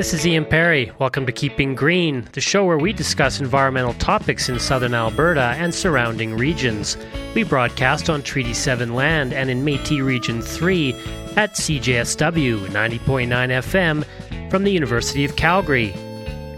This 0.00 0.14
is 0.14 0.26
Ian 0.26 0.46
Perry. 0.46 0.90
Welcome 0.98 1.26
to 1.26 1.32
Keeping 1.32 1.74
Green, 1.74 2.26
the 2.32 2.40
show 2.40 2.64
where 2.64 2.78
we 2.78 2.90
discuss 2.90 3.38
environmental 3.38 3.92
topics 3.92 4.48
in 4.48 4.58
southern 4.58 4.94
Alberta 4.94 5.54
and 5.58 5.74
surrounding 5.74 6.38
regions. 6.38 6.96
We 7.34 7.42
broadcast 7.42 8.08
on 8.08 8.22
Treaty 8.22 8.54
7 8.54 8.94
land 8.94 9.34
and 9.34 9.50
in 9.50 9.62
Metis 9.62 10.00
Region 10.00 10.40
3 10.40 10.94
at 11.36 11.52
CJSW 11.52 12.68
90.9 12.68 13.28
FM 13.28 14.50
from 14.50 14.64
the 14.64 14.72
University 14.72 15.22
of 15.26 15.36
Calgary. 15.36 15.92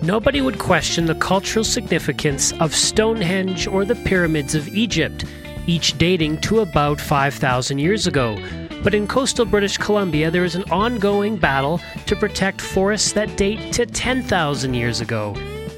Nobody 0.03 0.41
would 0.41 0.61
question 0.61 1.07
the 1.07 1.17
cultural 1.17 1.65
significance 1.65 2.53
of 2.61 2.73
Stonehenge 2.73 3.67
or 3.67 3.85
the 3.85 3.97
pyramids 3.97 4.55
of 4.55 4.69
Egypt, 4.69 5.25
each 5.67 5.99
dating 5.99 6.41
to 6.43 6.61
about 6.61 7.01
5,000 7.01 7.81
years 7.81 8.07
ago. 8.07 8.39
But 8.83 8.95
in 8.95 9.07
coastal 9.07 9.45
British 9.45 9.77
Columbia, 9.79 10.31
there 10.31 10.45
is 10.45 10.57
an 10.57 10.65
ongoing 10.71 11.37
battle 11.37 11.81
to 12.07 12.17
protect 12.17 12.61
forests 12.61 13.13
that 13.13 13.37
date 13.37 13.73
to 13.75 13.87
10,000 13.87 14.75
years 14.75 15.01
ago, 15.01 15.35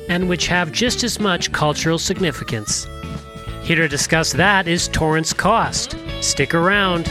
and 0.08 0.28
which 0.28 0.46
have 0.46 0.72
just 0.72 1.04
as 1.04 1.20
much 1.20 1.52
cultural 1.52 1.98
significance. 1.98 2.86
Here 3.62 3.76
to 3.76 3.88
discuss 3.88 4.32
that 4.32 4.66
is 4.66 4.88
Torrance 4.88 5.34
Coste. 5.34 5.96
Stick 6.22 6.54
around. 6.54 7.04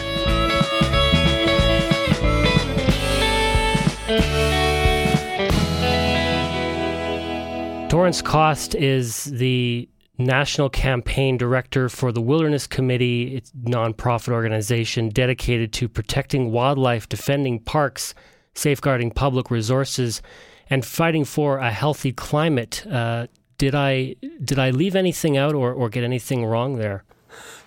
Torrance 7.89 8.23
Coste 8.23 8.73
is 8.73 9.25
the 9.25 9.87
national 10.17 10.69
campaign 10.69 11.37
director 11.37 11.89
for 11.89 12.11
the 12.11 12.21
Wilderness 12.21 12.67
Committee, 12.67 13.35
it's 13.35 13.51
nonprofit 13.51 14.31
organization 14.31 15.09
dedicated 15.09 15.73
to 15.73 15.89
protecting 15.89 16.51
wildlife, 16.51 17.09
defending 17.09 17.59
parks, 17.59 18.13
safeguarding 18.53 19.11
public 19.11 19.49
resources, 19.49 20.21
and 20.69 20.85
fighting 20.85 21.25
for 21.25 21.57
a 21.57 21.71
healthy 21.71 22.11
climate. 22.11 22.85
Uh, 22.89 23.27
did 23.57 23.75
I 23.75 24.15
did 24.43 24.59
I 24.59 24.69
leave 24.69 24.95
anything 24.95 25.37
out 25.37 25.55
or, 25.55 25.73
or 25.73 25.89
get 25.89 26.03
anything 26.03 26.45
wrong 26.45 26.77
there? 26.77 27.03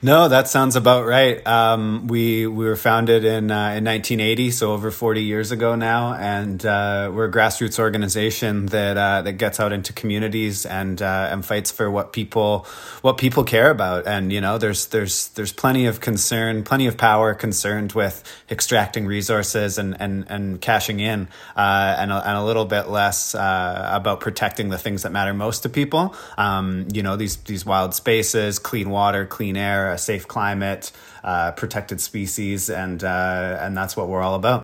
No, 0.06 0.28
that 0.28 0.46
sounds 0.46 0.76
about 0.76 1.04
right. 1.04 1.44
Um, 1.44 2.06
we 2.06 2.46
we 2.46 2.64
were 2.64 2.76
founded 2.76 3.24
in 3.24 3.50
uh, 3.50 3.74
in 3.74 3.84
1980, 3.84 4.52
so 4.52 4.72
over 4.72 4.92
40 4.92 5.24
years 5.24 5.50
ago 5.50 5.74
now, 5.74 6.14
and 6.14 6.64
uh, 6.64 7.10
we're 7.12 7.24
a 7.24 7.32
grassroots 7.32 7.80
organization 7.80 8.66
that 8.66 8.96
uh, 8.96 9.22
that 9.22 9.32
gets 9.32 9.58
out 9.58 9.72
into 9.72 9.92
communities 9.92 10.64
and 10.64 11.02
uh, 11.02 11.30
and 11.32 11.44
fights 11.44 11.72
for 11.72 11.90
what 11.90 12.12
people 12.12 12.68
what 13.02 13.18
people 13.18 13.42
care 13.42 13.68
about. 13.68 14.06
And 14.06 14.32
you 14.32 14.40
know, 14.40 14.58
there's 14.58 14.86
there's 14.86 15.26
there's 15.30 15.52
plenty 15.52 15.86
of 15.86 16.00
concern, 16.00 16.62
plenty 16.62 16.86
of 16.86 16.96
power 16.96 17.34
concerned 17.34 17.90
with 17.90 18.22
extracting 18.48 19.06
resources 19.06 19.76
and 19.76 20.00
and 20.00 20.24
and 20.28 20.60
cashing 20.60 21.00
in, 21.00 21.26
uh, 21.56 21.96
and 21.98 22.12
a, 22.12 22.28
and 22.28 22.38
a 22.38 22.44
little 22.44 22.64
bit 22.64 22.88
less 22.88 23.34
uh, 23.34 23.90
about 23.92 24.20
protecting 24.20 24.68
the 24.68 24.78
things 24.78 25.02
that 25.02 25.10
matter 25.10 25.34
most 25.34 25.64
to 25.64 25.68
people. 25.68 26.14
Um, 26.38 26.86
you 26.92 27.02
know, 27.02 27.16
these 27.16 27.38
these 27.38 27.66
wild 27.66 27.92
spaces, 27.92 28.60
clean 28.60 28.88
water, 28.88 29.26
clean 29.26 29.56
air 29.56 29.95
safe 29.98 30.26
climate, 30.28 30.92
uh, 31.24 31.52
protected 31.52 32.00
species, 32.00 32.70
and 32.70 33.02
uh, 33.02 33.58
and 33.60 33.76
that's 33.76 33.96
what 33.96 34.08
we're 34.08 34.22
all 34.22 34.34
about. 34.34 34.62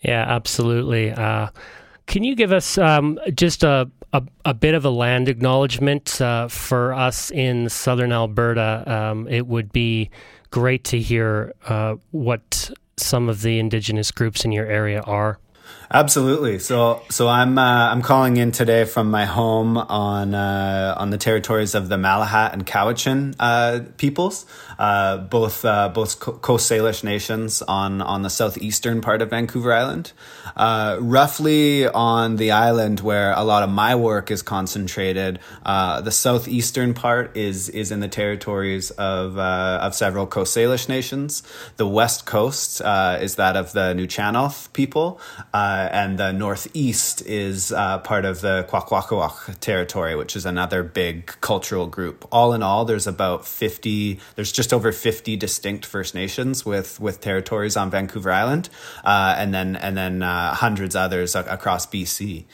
Yeah, 0.00 0.24
absolutely. 0.26 1.10
Uh, 1.10 1.48
can 2.06 2.22
you 2.22 2.36
give 2.36 2.52
us 2.52 2.78
um, 2.78 3.18
just 3.34 3.64
a, 3.64 3.90
a, 4.12 4.22
a 4.44 4.54
bit 4.54 4.74
of 4.74 4.84
a 4.84 4.90
land 4.90 5.28
acknowledgement 5.28 6.20
uh, 6.20 6.48
for 6.48 6.94
us 6.94 7.30
in 7.30 7.68
southern 7.68 8.12
Alberta? 8.12 8.84
Um, 8.86 9.26
it 9.28 9.46
would 9.46 9.72
be 9.72 10.10
great 10.50 10.84
to 10.84 11.00
hear 11.00 11.52
uh, 11.66 11.96
what 12.12 12.70
some 12.96 13.28
of 13.28 13.42
the 13.42 13.58
indigenous 13.58 14.10
groups 14.10 14.44
in 14.44 14.52
your 14.52 14.66
area 14.66 15.00
are. 15.02 15.38
Absolutely. 15.90 16.58
So, 16.58 17.02
so 17.10 17.28
I'm 17.28 17.58
uh, 17.58 17.90
I'm 17.92 18.02
calling 18.02 18.38
in 18.38 18.50
today 18.50 18.84
from 18.84 19.08
my 19.08 19.24
home 19.24 19.78
on 19.78 20.34
uh, 20.34 20.94
on 20.98 21.10
the 21.10 21.18
territories 21.18 21.76
of 21.76 21.88
the 21.88 21.96
Malahat 21.96 22.52
and 22.52 22.66
Cowichan 22.66 23.36
uh, 23.38 23.80
peoples, 23.96 24.46
uh, 24.80 25.18
both 25.18 25.64
uh, 25.64 25.88
both 25.88 26.18
Coast 26.18 26.70
Salish 26.70 27.04
nations 27.04 27.62
on 27.62 28.02
on 28.02 28.22
the 28.22 28.30
southeastern 28.30 29.00
part 29.00 29.22
of 29.22 29.30
Vancouver 29.30 29.72
Island. 29.72 30.12
Uh, 30.56 30.96
roughly 31.00 31.86
on 31.86 32.36
the 32.36 32.50
island 32.50 33.00
where 33.00 33.32
a 33.32 33.44
lot 33.44 33.62
of 33.62 33.70
my 33.70 33.94
work 33.94 34.30
is 34.30 34.42
concentrated, 34.42 35.38
the 35.64 36.10
southeastern 36.10 36.94
part 36.94 37.36
is 37.36 37.68
is 37.68 37.92
in 37.92 38.00
the 38.00 38.08
territories 38.08 38.90
of 38.92 39.38
of 39.38 39.94
several 39.94 40.26
Coast 40.26 40.56
Salish 40.56 40.88
nations. 40.88 41.44
The 41.76 41.86
west 41.86 42.26
coast 42.26 42.80
is 42.80 43.36
that 43.36 43.56
of 43.56 43.72
the 43.72 43.94
Nuu-chah-nulth 43.94 44.72
people. 44.72 45.20
Uh, 45.54 45.75
and 45.92 46.18
the 46.18 46.32
northeast 46.32 47.24
is 47.26 47.72
uh, 47.72 47.98
part 47.98 48.24
of 48.24 48.40
the 48.40 48.66
Kwakwaka'wakw 48.68 49.58
territory, 49.60 50.16
which 50.16 50.36
is 50.36 50.46
another 50.46 50.82
big 50.82 51.26
cultural 51.40 51.86
group. 51.86 52.26
All 52.30 52.52
in 52.52 52.62
all, 52.62 52.84
there's 52.84 53.06
about 53.06 53.46
50, 53.46 54.18
there's 54.34 54.52
just 54.52 54.72
over 54.72 54.92
50 54.92 55.36
distinct 55.36 55.86
First 55.86 56.14
Nations 56.14 56.64
with, 56.64 57.00
with 57.00 57.20
territories 57.20 57.76
on 57.76 57.90
Vancouver 57.90 58.30
Island, 58.30 58.68
uh, 59.04 59.34
and 59.38 59.52
then, 59.54 59.76
and 59.76 59.96
then 59.96 60.22
uh, 60.22 60.54
hundreds 60.54 60.96
others 60.96 61.34
across 61.34 61.86
BC. 61.86 62.44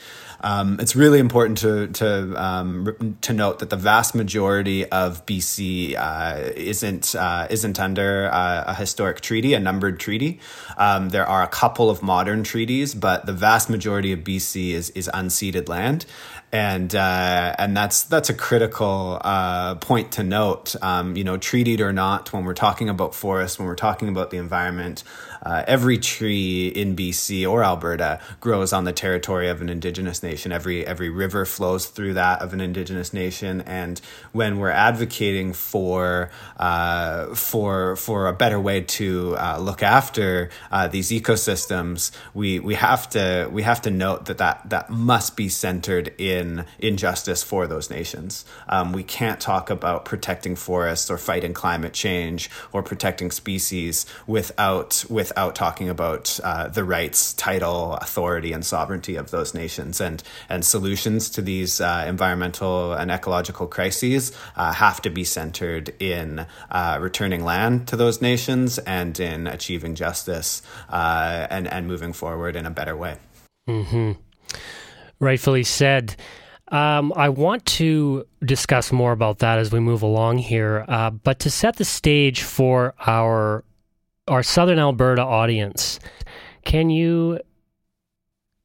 Um, 0.43 0.77
it's 0.81 0.95
really 0.95 1.19
important 1.19 1.57
to 1.59 1.87
to 1.87 2.43
um, 2.43 3.17
to 3.21 3.33
note 3.33 3.59
that 3.59 3.69
the 3.69 3.77
vast 3.77 4.13
majority 4.13 4.85
of 4.85 5.25
BC 5.25 5.95
uh, 5.97 6.51
isn't 6.55 7.15
uh, 7.15 7.47
isn't 7.49 7.79
under 7.79 8.29
uh, 8.29 8.65
a 8.67 8.75
historic 8.75 9.21
treaty, 9.21 9.53
a 9.53 9.59
numbered 9.59 10.01
treaty. 10.01 10.41
Um, 10.77 11.09
there 11.09 11.25
are 11.25 11.43
a 11.43 11.47
couple 11.47 11.89
of 11.89 12.03
modern 12.03 12.43
treaties, 12.43 12.93
but 12.93 13.12
the 13.19 13.33
vast 13.33 13.69
majority 13.69 14.11
of 14.11 14.19
BC 14.19 14.71
is 14.71 14.89
is 14.91 15.09
unceded 15.13 15.67
land, 15.69 16.05
and 16.51 16.93
uh, 16.93 17.55
and 17.57 17.75
that's 17.75 18.03
that's 18.03 18.29
a 18.29 18.33
critical 18.33 19.19
uh, 19.21 19.75
point 19.75 20.11
to 20.13 20.23
note. 20.23 20.75
Um, 20.81 21.15
you 21.17 21.23
know, 21.23 21.37
treated 21.37 21.81
or 21.81 21.91
not, 21.91 22.31
when 22.31 22.45
we're 22.45 22.53
talking 22.53 22.89
about 22.89 23.15
forests, 23.15 23.57
when 23.57 23.67
we're 23.67 23.75
talking 23.75 24.09
about 24.09 24.29
the 24.29 24.37
environment, 24.37 25.03
uh, 25.43 25.63
every 25.67 25.97
tree 25.97 26.67
in 26.67 26.95
BC 26.95 27.49
or 27.49 27.63
Alberta 27.63 28.19
grows 28.39 28.73
on 28.73 28.85
the 28.85 28.93
territory 28.93 29.49
of 29.49 29.61
an 29.61 29.69
Indigenous 29.69 30.23
nation. 30.23 30.51
Every 30.51 30.85
every 30.85 31.09
river 31.09 31.45
flows 31.45 31.85
through 31.85 32.13
that 32.15 32.41
of 32.41 32.53
an 32.53 32.61
Indigenous 32.61 33.13
nation, 33.13 33.61
and 33.61 33.99
when 34.31 34.57
we're 34.57 34.69
advocating 34.69 35.53
for 35.53 36.31
uh, 36.57 37.35
for 37.35 37.95
for 37.97 38.27
a 38.27 38.33
better 38.33 38.59
way 38.59 38.81
to 38.81 39.35
uh, 39.37 39.59
look 39.59 39.83
after 39.83 40.49
uh, 40.71 40.87
these 40.87 41.09
ecosystems, 41.09 42.11
we 42.33 42.59
we 42.59 42.75
have 42.75 43.09
to 43.09 43.49
we 43.51 43.63
have 43.63 43.81
to 43.81 43.91
note 43.91 44.25
that 44.25 44.37
that 44.37 44.69
that 44.69 44.89
must 44.89 45.35
be 45.35 45.49
centered 45.49 46.13
in 46.17 46.65
injustice 46.79 47.43
for 47.43 47.67
those 47.67 47.89
nations. 47.89 48.45
Um, 48.69 48.93
we 48.93 49.03
can't 49.03 49.39
talk 49.39 49.69
about 49.69 50.05
protecting 50.05 50.55
forests 50.55 51.09
or 51.11 51.17
fighting 51.17 51.53
climate 51.53 51.93
change 51.93 52.49
or 52.71 52.81
protecting 52.81 53.31
species 53.31 54.05
without 54.25 55.03
with 55.09 55.32
without 55.33 55.55
talking 55.55 55.89
about 55.89 56.39
uh, 56.43 56.67
the 56.67 56.83
rights, 56.83 57.33
title, 57.33 57.93
authority, 57.95 58.53
and 58.53 58.63
sovereignty 58.63 59.15
of 59.15 59.31
those 59.31 59.55
nations. 59.55 59.99
And, 59.99 60.21
and 60.47 60.63
solutions 60.63 61.27
to 61.31 61.41
these 61.41 61.81
uh, 61.81 62.05
environmental 62.07 62.93
and 62.93 63.09
ecological 63.09 63.65
crises 63.65 64.31
uh, 64.55 64.73
have 64.73 65.01
to 65.01 65.09
be 65.09 65.23
centered 65.23 65.89
in 65.99 66.45
uh, 66.69 66.99
returning 67.01 67.43
land 67.43 67.87
to 67.87 67.95
those 67.95 68.21
nations 68.21 68.77
and 68.77 69.19
in 69.19 69.47
achieving 69.47 69.95
justice 69.95 70.61
uh, 70.89 71.47
and, 71.49 71.67
and 71.67 71.87
moving 71.87 72.13
forward 72.13 72.55
in 72.55 72.67
a 72.67 72.71
better 72.71 72.95
way. 72.95 73.17
Mm-hmm. 73.67 74.11
Rightfully 75.19 75.63
said. 75.63 76.15
Um, 76.67 77.11
I 77.15 77.29
want 77.29 77.65
to 77.77 78.25
discuss 78.45 78.91
more 78.91 79.11
about 79.11 79.39
that 79.39 79.57
as 79.57 79.71
we 79.71 79.79
move 79.79 80.03
along 80.03 80.37
here. 80.37 80.85
Uh, 80.87 81.09
but 81.09 81.39
to 81.39 81.49
set 81.49 81.77
the 81.77 81.85
stage 81.85 82.43
for 82.43 82.93
our 82.99 83.63
our 84.27 84.43
Southern 84.43 84.79
Alberta 84.79 85.21
audience, 85.21 85.99
can 86.65 86.89
you 86.89 87.39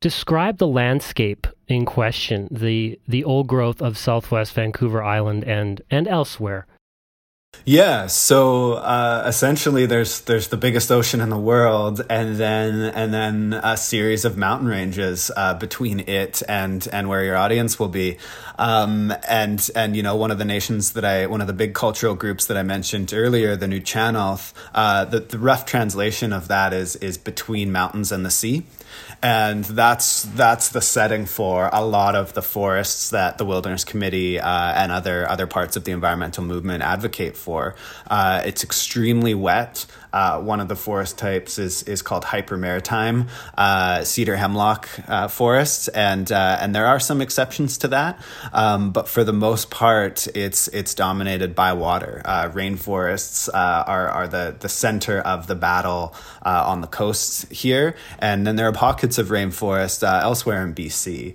describe 0.00 0.58
the 0.58 0.66
landscape 0.66 1.46
in 1.66 1.84
question, 1.84 2.48
the 2.50 2.98
the 3.06 3.24
old 3.24 3.46
growth 3.48 3.82
of 3.82 3.98
Southwest 3.98 4.52
Vancouver 4.52 5.02
Island 5.02 5.44
and 5.44 5.82
and 5.90 6.06
elsewhere? 6.08 6.66
Yeah, 7.64 8.06
so 8.06 8.74
uh, 8.74 9.24
essentially, 9.26 9.84
there's 9.86 10.20
there's 10.22 10.48
the 10.48 10.56
biggest 10.56 10.90
ocean 10.90 11.20
in 11.20 11.28
the 11.28 11.38
world, 11.38 12.02
and 12.08 12.36
then 12.36 12.92
and 12.94 13.12
then 13.12 13.60
a 13.62 13.76
series 13.76 14.24
of 14.24 14.36
mountain 14.36 14.68
ranges 14.68 15.30
uh, 15.36 15.54
between 15.54 16.00
it 16.00 16.42
and 16.48 16.86
and 16.92 17.08
where 17.08 17.24
your 17.24 17.36
audience 17.36 17.78
will 17.78 17.88
be, 17.88 18.18
um, 18.58 19.12
and 19.28 19.70
and 19.74 19.96
you 19.96 20.02
know 20.02 20.16
one 20.16 20.30
of 20.30 20.38
the 20.38 20.44
nations 20.44 20.92
that 20.92 21.04
I 21.04 21.26
one 21.26 21.40
of 21.40 21.46
the 21.46 21.52
big 21.52 21.74
cultural 21.74 22.14
groups 22.14 22.46
that 22.46 22.56
I 22.56 22.62
mentioned 22.62 23.12
earlier, 23.14 23.56
the 23.56 23.66
Nuu-chah-nulth, 23.66 24.52
uh, 24.74 25.04
the 25.04 25.20
the 25.20 25.38
rough 25.38 25.64
translation 25.64 26.32
of 26.32 26.48
that 26.48 26.72
is 26.72 26.96
is 26.96 27.16
between 27.18 27.72
mountains 27.72 28.12
and 28.12 28.24
the 28.24 28.30
sea 28.30 28.64
and 29.22 29.64
that's 29.64 30.22
that's 30.22 30.68
the 30.68 30.80
setting 30.80 31.26
for 31.26 31.68
a 31.72 31.84
lot 31.84 32.14
of 32.14 32.34
the 32.34 32.42
forests 32.42 33.10
that 33.10 33.38
the 33.38 33.44
Wilderness 33.44 33.84
Committee 33.84 34.38
uh, 34.38 34.48
and 34.48 34.92
other 34.92 35.28
other 35.28 35.46
parts 35.46 35.76
of 35.76 35.84
the 35.84 35.92
environmental 35.92 36.44
movement 36.44 36.82
advocate 36.82 37.36
for. 37.36 37.74
Uh, 38.08 38.42
it's 38.44 38.62
extremely 38.62 39.34
wet. 39.34 39.86
Uh, 40.12 40.40
one 40.40 40.60
of 40.60 40.68
the 40.68 40.76
forest 40.76 41.18
types 41.18 41.58
is 41.58 41.82
is 41.82 42.00
called 42.00 42.24
hypermaritime 42.24 43.28
uh, 43.56 44.04
cedar 44.04 44.36
hemlock 44.36 44.88
uh, 45.08 45.28
forests, 45.28 45.88
and 45.88 46.30
uh, 46.30 46.58
and 46.60 46.74
there 46.74 46.86
are 46.86 47.00
some 47.00 47.20
exceptions 47.20 47.78
to 47.78 47.88
that, 47.88 48.18
um, 48.52 48.90
but 48.90 49.08
for 49.08 49.24
the 49.24 49.32
most 49.32 49.70
part, 49.70 50.26
it's 50.34 50.68
it's 50.68 50.94
dominated 50.94 51.54
by 51.54 51.72
water. 51.72 52.22
Uh, 52.24 52.48
rainforests 52.50 53.48
uh, 53.48 53.84
are 53.86 54.08
are 54.08 54.28
the 54.28 54.56
the 54.58 54.68
center 54.68 55.20
of 55.20 55.46
the 55.46 55.54
battle 55.54 56.14
on 56.42 56.80
the 56.80 56.86
coast 56.86 57.52
here, 57.52 57.94
and 58.18 58.46
then 58.46 58.56
there 58.56 58.66
are 58.66 58.72
pockets 58.72 59.18
of 59.18 59.28
rainforest 59.28 60.02
elsewhere 60.02 60.64
in 60.64 60.74
BC. 60.74 61.34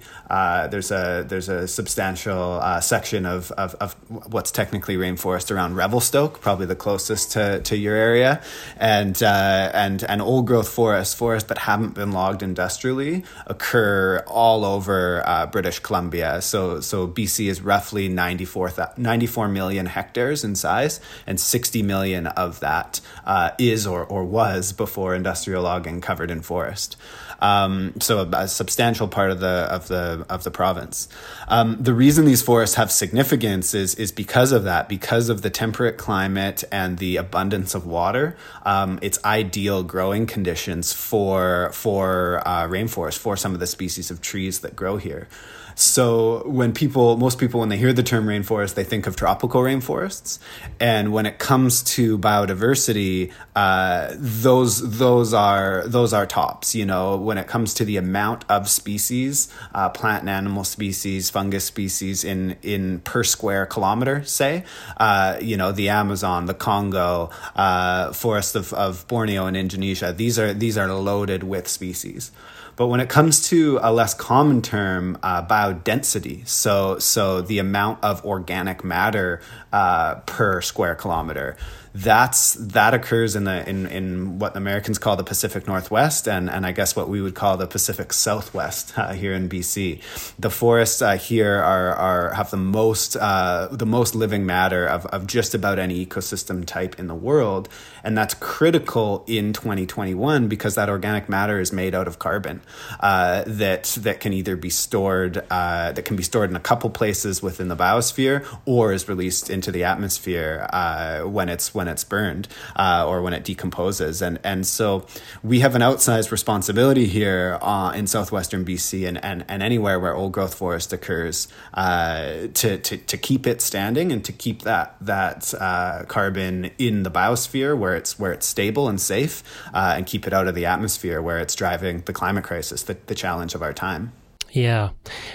there's 0.72 0.92
a 0.92 1.24
there's 1.28 1.50
a 1.50 1.68
substantial 1.68 2.62
section 2.82 3.26
of, 3.28 3.52
of, 3.52 3.76
of 3.76 3.94
what's 4.10 4.50
technically 4.52 4.98
rainforest 4.98 5.52
around 5.52 5.76
Revelstoke, 5.76 6.42
probably 6.42 6.66
the 6.66 6.76
closest 6.76 7.34
to, 7.34 7.62
to 7.62 7.78
your 7.78 7.96
area 7.96 8.42
and 8.78 9.22
uh, 9.22 9.72
and 9.74 10.04
and 10.04 10.22
old 10.22 10.48
growth 10.48 10.68
forests, 10.68 11.14
forests 11.14 11.50
that 11.50 11.58
haven't 11.60 11.94
been 11.94 12.12
logged 12.12 12.44
industrially, 12.44 13.24
occur 13.48 14.24
all 14.28 14.66
over 14.66 15.24
uh, 15.26 15.46
British 15.48 15.80
Columbia. 15.80 16.42
So 16.42 16.80
so 16.82 17.03
BC 17.08 17.48
is 17.48 17.62
roughly 17.62 18.08
94, 18.08 18.74
94 18.98 19.48
million 19.48 19.86
hectares 19.86 20.44
in 20.44 20.56
size, 20.56 21.00
and 21.26 21.40
60 21.40 21.84
million 21.84 22.28
of 22.28 22.60
that 22.60 23.02
uh, 23.26 23.52
is 23.58 23.88
or 23.88 24.04
or 24.04 24.24
was 24.24 24.74
before 24.74 25.16
industrial 25.16 25.64
logging 25.64 26.02
covered 26.02 26.32
in 26.32 26.42
forest. 26.42 26.96
Um, 27.44 27.96
so 28.00 28.20
a, 28.20 28.44
a, 28.44 28.48
substantial 28.48 29.10
part 29.10 29.30
of 29.30 29.42
the 29.42 29.68
of 29.70 29.90
the 29.90 30.26
of 30.30 30.46
the 30.46 30.52
province. 30.52 31.10
Um, 31.50 31.78
the 31.78 31.94
reason 31.94 32.24
these 32.24 32.42
forests 32.42 32.76
have 32.76 32.90
significance 32.90 33.74
is 33.74 33.96
is 33.96 34.14
because 34.14 34.54
of 34.54 34.64
that, 34.64 34.88
because 34.88 35.28
of 35.28 35.42
the 35.42 35.50
temperate 35.50 35.98
climate 35.98 36.64
and 36.72 37.00
the 37.00 37.18
abundance 37.18 37.76
of 37.76 37.86
water. 37.86 38.38
Um, 38.66 38.98
it's 39.02 39.24
ideal 39.26 39.84
growing 39.84 40.26
conditions 40.26 40.94
for 40.94 41.72
for 41.74 42.42
uh, 42.46 42.66
rainforest 42.68 43.18
for 43.18 43.36
some 43.36 43.54
of 43.54 43.60
the 43.60 43.68
species 43.68 44.10
of 44.10 44.22
trees 44.22 44.60
that 44.62 44.74
grow 44.74 44.96
here. 44.96 45.28
So 45.76 46.48
when 46.48 46.74
people, 46.74 47.18
most 47.18 47.40
people, 47.40 47.60
when 47.60 47.70
they 47.70 47.78
hear 47.78 47.94
the 47.94 48.04
term 48.04 48.26
rainforest, 48.26 48.76
they 48.76 48.84
think 48.84 49.08
of 49.08 49.16
tropical 49.16 49.62
rainforests. 49.62 50.40
And 50.80 51.12
when 51.12 51.26
it 51.26 51.40
comes 51.40 51.84
to 51.84 52.18
biodiversity, 52.18 53.32
uh, 53.56 54.14
those 54.16 54.98
those 54.98 55.34
are 55.34 55.84
those 55.88 56.14
are 56.14 56.26
tops. 56.26 56.76
You 56.76 56.86
know, 56.86 57.18
when 57.18 57.38
it 57.38 57.48
comes 57.48 57.74
to 57.76 57.86
the 57.86 57.98
amount 57.98 58.46
of 58.50 58.70
species, 58.70 59.52
uh, 59.74 59.90
plant 59.90 60.22
and 60.22 60.30
animal 60.30 60.64
species, 60.64 61.30
fungus 61.30 61.66
species 61.66 62.24
in 62.24 62.56
in 62.62 63.00
per 63.00 63.24
square 63.24 63.66
kilometer, 63.66 64.24
say, 64.24 64.64
uh, 64.98 65.38
you 65.42 65.58
know, 65.58 65.72
the 65.72 65.90
Amazon, 65.90 66.46
the 66.46 66.54
Congo, 66.54 67.30
uh, 67.56 68.14
forest 68.14 68.56
of, 68.56 68.74
of 68.74 69.08
Borneo 69.08 69.46
and 69.46 69.58
Indonesia. 69.58 70.14
These 70.16 70.38
are 70.40 70.54
these 70.54 70.78
are 70.78 70.92
loaded 70.94 71.44
with 71.44 71.68
species. 71.68 72.32
But 72.76 72.88
when 72.88 73.00
it 73.00 73.10
comes 73.10 73.48
to 73.50 73.80
a 73.82 73.94
less 73.94 74.14
common 74.14 74.62
term, 74.62 75.18
uh, 75.22 75.46
biodensity, 75.46 76.48
so 76.48 76.98
so 77.00 77.42
the 77.42 77.60
amount 77.60 78.04
of 78.04 78.26
organic 78.26 78.84
matter 78.84 79.42
uh, 79.72 80.16
per 80.26 80.62
square 80.62 80.96
kilometer, 80.96 81.56
that's 81.94 82.56
that 82.56 82.94
occurs 82.94 83.36
in 83.36 83.44
the 83.44 83.68
in, 83.70 83.86
in 83.88 84.40
what 84.40 84.58
Americans 84.58 84.98
call 84.98 85.16
the 85.16 85.24
Pacific 85.24 85.68
Northwest 85.68 86.28
and 86.28 86.50
and 86.50 86.66
I 86.66 86.72
guess 86.72 86.96
what 86.96 87.08
we 87.08 87.22
would 87.22 87.36
call 87.36 87.56
the 87.56 87.68
Pacific 87.68 88.14
Southwest 88.14 88.98
uh, 88.98 89.14
here 89.14 89.34
in 89.34 89.48
BC. 89.48 90.02
The 90.40 90.50
forests 90.50 91.02
uh, 91.02 91.18
here 91.18 91.56
are 91.56 91.94
are 91.94 92.34
have 92.34 92.50
the 92.50 92.58
most 92.58 93.16
uh, 93.16 93.68
the 93.72 93.86
most 93.86 94.16
living 94.16 94.46
matter 94.46 94.88
of 94.88 95.06
of 95.08 95.28
just 95.28 95.54
about 95.54 95.78
any 95.78 96.04
ecosystem 96.04 96.66
type 96.66 96.98
in 96.98 97.08
the 97.08 97.16
world, 97.16 97.70
and 98.04 98.18
that's 98.18 98.34
critical 98.34 99.24
in 99.28 99.54
2021 99.54 100.48
because 100.48 100.76
that 100.76 100.90
organic 100.90 101.30
matter 101.30 101.60
is 101.60 101.72
made 101.72 101.94
out 101.94 102.08
of 102.08 102.18
carbon 102.18 102.62
uh, 103.02 103.44
that 103.46 103.84
that 104.02 104.20
can 104.20 104.34
either 104.34 104.56
be 104.56 104.70
stored 104.70 105.44
uh, 105.52 105.92
that 105.92 106.06
can 106.06 106.16
be 106.16 106.24
stored 106.24 106.50
in 106.50 106.56
a 106.56 106.60
couple 106.60 106.90
places 106.90 107.44
within 107.44 107.68
the 107.68 107.76
biosphere 107.76 108.46
or 108.66 108.94
is 108.94 109.08
released 109.08 109.50
into 109.50 109.72
the 109.72 109.84
atmosphere 109.84 110.68
uh, 110.72 111.22
when 111.22 111.50
it's 111.50 111.76
when 111.76 111.83
when 111.84 111.92
it's 111.92 112.06
burned 112.06 112.48
uh, 112.78 113.06
or 113.06 113.22
when 113.22 113.34
it 113.34 113.44
decomposes. 113.44 114.22
And, 114.22 114.40
and 114.42 114.66
so 114.66 115.06
we 115.44 115.60
have 115.60 115.76
an 115.76 115.82
outsized 115.82 116.32
responsibility 116.32 117.08
here 117.08 117.60
uh, 117.62 117.92
in 117.94 118.08
southwestern 118.08 118.64
BC 118.64 119.06
and, 119.06 119.24
and, 119.24 119.44
and 119.50 119.62
anywhere 119.62 120.00
where 120.00 120.16
old 120.16 120.32
growth 120.32 120.54
forest 120.54 120.94
occurs 120.94 121.50
uh, 121.74 122.48
to, 122.54 122.78
to, 122.78 122.98
to 122.98 123.18
keep 123.18 123.46
it 123.46 123.62
standing 123.62 124.14
and 124.14 124.24
to 124.24 124.32
keep 124.32 124.62
that, 124.62 124.96
that 125.02 125.54
uh, 125.60 126.06
carbon 126.08 126.72
in 126.78 127.04
the 127.04 127.12
biosphere 127.12 127.78
where 127.78 127.98
it's, 127.98 128.18
where 128.18 128.32
it's 128.32 128.46
stable 128.46 128.88
and 128.88 129.02
safe 129.02 129.44
uh, 129.74 129.96
and 129.98 130.06
keep 130.06 130.26
it 130.26 130.32
out 130.32 130.48
of 130.48 130.56
the 130.56 130.66
atmosphere 130.66 131.22
where 131.22 131.40
it's 131.40 131.54
driving 131.54 132.00
the 132.06 132.14
climate 132.14 132.46
crisis, 132.46 132.84
the, 132.84 132.96
the 133.08 133.16
challenge 133.16 133.56
of 133.56 133.62
our 133.62 133.74
time. 133.74 134.14
Yeah. 134.52 134.92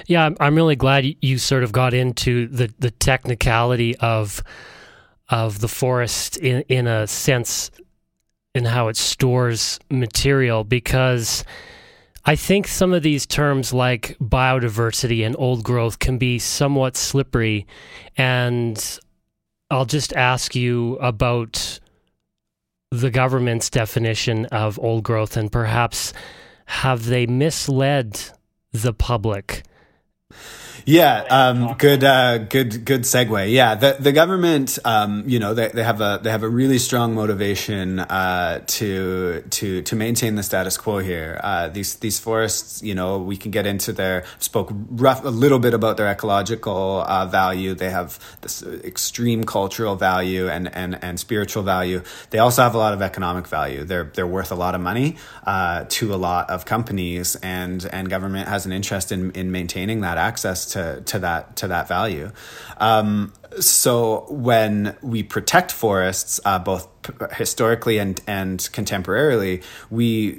Yeah, 0.07 0.31
I'm 0.41 0.55
really 0.55 0.77
glad 0.77 1.05
you 1.21 1.37
sort 1.37 1.65
of 1.65 1.73
got 1.73 1.93
into 1.93 2.47
the 2.47 2.73
the 2.79 2.93
technicality 2.93 3.97
of 3.97 4.45
of 5.29 5.61
the 5.61 5.69
forest 5.69 6.37
in, 6.39 6.63
in 6.69 6.87
a 6.87 7.07
sense 7.07 7.71
in 8.55 8.65
how 8.65 8.89
it 8.89 8.97
stores 8.97 9.79
material 9.91 10.65
because 10.65 11.45
I 12.25 12.35
think 12.37 12.67
some 12.67 12.93
of 12.93 13.03
these 13.03 13.27
terms 13.27 13.73
like 13.73 14.17
biodiversity 14.21 15.25
and 15.25 15.37
old 15.39 15.65
growth 15.65 15.99
can 15.99 16.19
be 16.19 16.39
somewhat 16.39 16.97
slippery. 16.97 17.67
And 18.17 18.99
I'll 19.71 19.85
just 19.85 20.13
ask 20.15 20.55
you 20.55 20.97
about 20.97 21.79
the 22.91 23.11
government's 23.11 23.71
definition 23.71 24.47
of 24.47 24.79
old 24.79 25.05
growth 25.05 25.37
and 25.37 25.53
perhaps 25.53 26.13
have 26.67 27.07
they 27.07 27.27
misled 27.27 28.21
the 28.73 28.93
public? 28.93 29.63
Yeah, 30.85 31.25
um, 31.31 31.75
good, 31.79 32.03
uh, 32.03 32.39
good, 32.39 32.85
good 32.85 33.03
segue. 33.03 33.53
Yeah, 33.53 33.75
the 33.75 33.97
the 33.99 34.13
government, 34.13 34.79
um, 34.85 35.25
you 35.27 35.39
know, 35.39 35.55
they, 35.55 35.69
they 35.69 35.83
have 35.83 36.01
a 36.01 36.21
they 36.23 36.31
have 36.31 36.43
a 36.43 36.49
really 36.49 36.79
strong 36.79 37.15
motivation 37.15 38.01
uh, 38.01 38.63
to 38.67 39.43
to 39.51 39.83
to 39.83 39.97
maintain 39.97 40.35
the 40.35 40.43
status 40.43 40.77
quo 40.77 40.99
here. 40.99 41.41
Uh, 41.43 41.69
these 41.69 41.97
these 41.97 42.19
forests, 42.19 42.83
you 42.83 42.95
know, 42.95 43.19
we 43.19 43.37
can 43.37 43.51
get 43.51 43.67
into 43.67 43.93
their 43.93 44.25
spoke 44.39 44.71
rough 44.91 45.25
a 45.25 45.29
little 45.31 45.59
bit 45.59 45.75
about 45.75 45.97
their 45.97 46.09
ecological 46.09 47.03
uh, 47.07 47.27
value. 47.27 47.75
They 47.75 47.91
have 47.91 48.19
this 48.41 48.63
extreme 48.63 49.45
cultural 49.45 49.97
value 49.97 50.49
and 50.49 50.75
and 50.75 51.03
and 51.03 51.21
spiritual 51.21 51.63
value. 51.63 52.03
They 52.31 52.39
also 52.39 52.63
have 52.63 52.75
a 52.75 52.79
lot 52.79 52.95
of 52.95 53.03
economic 53.03 53.47
value. 53.47 53.85
They're 53.85 54.11
they're 54.15 54.27
worth 54.27 54.53
a 54.53 54.57
lot 54.57 54.75
of 54.75 54.81
money 54.81 55.17
uh, 55.47 55.85
to 55.89 56.15
a 56.15 56.17
lot 56.17 56.51
of 56.51 56.65
companies, 56.65 57.37
and 57.37 57.85
and 57.93 58.09
government 58.09 58.49
has 58.49 58.67
an 58.67 58.73
interest 58.73 59.13
in 59.13 59.33
in 59.33 59.51
maintaining 59.53 60.01
that 60.01 60.19
access 60.19 60.68
to 60.69 61.01
to 61.03 61.19
that 61.21 61.57
to 61.57 61.69
that 61.69 61.89
value. 61.89 62.31
Um, 62.79 63.33
so 63.61 64.27
when 64.29 64.97
we 65.03 65.23
protect 65.23 65.73
forests, 65.73 66.41
uh, 66.45 66.59
both 66.59 66.89
historically 67.33 67.99
and 67.99 68.21
and 68.27 68.59
contemporarily, 68.73 69.63
we 69.91 70.33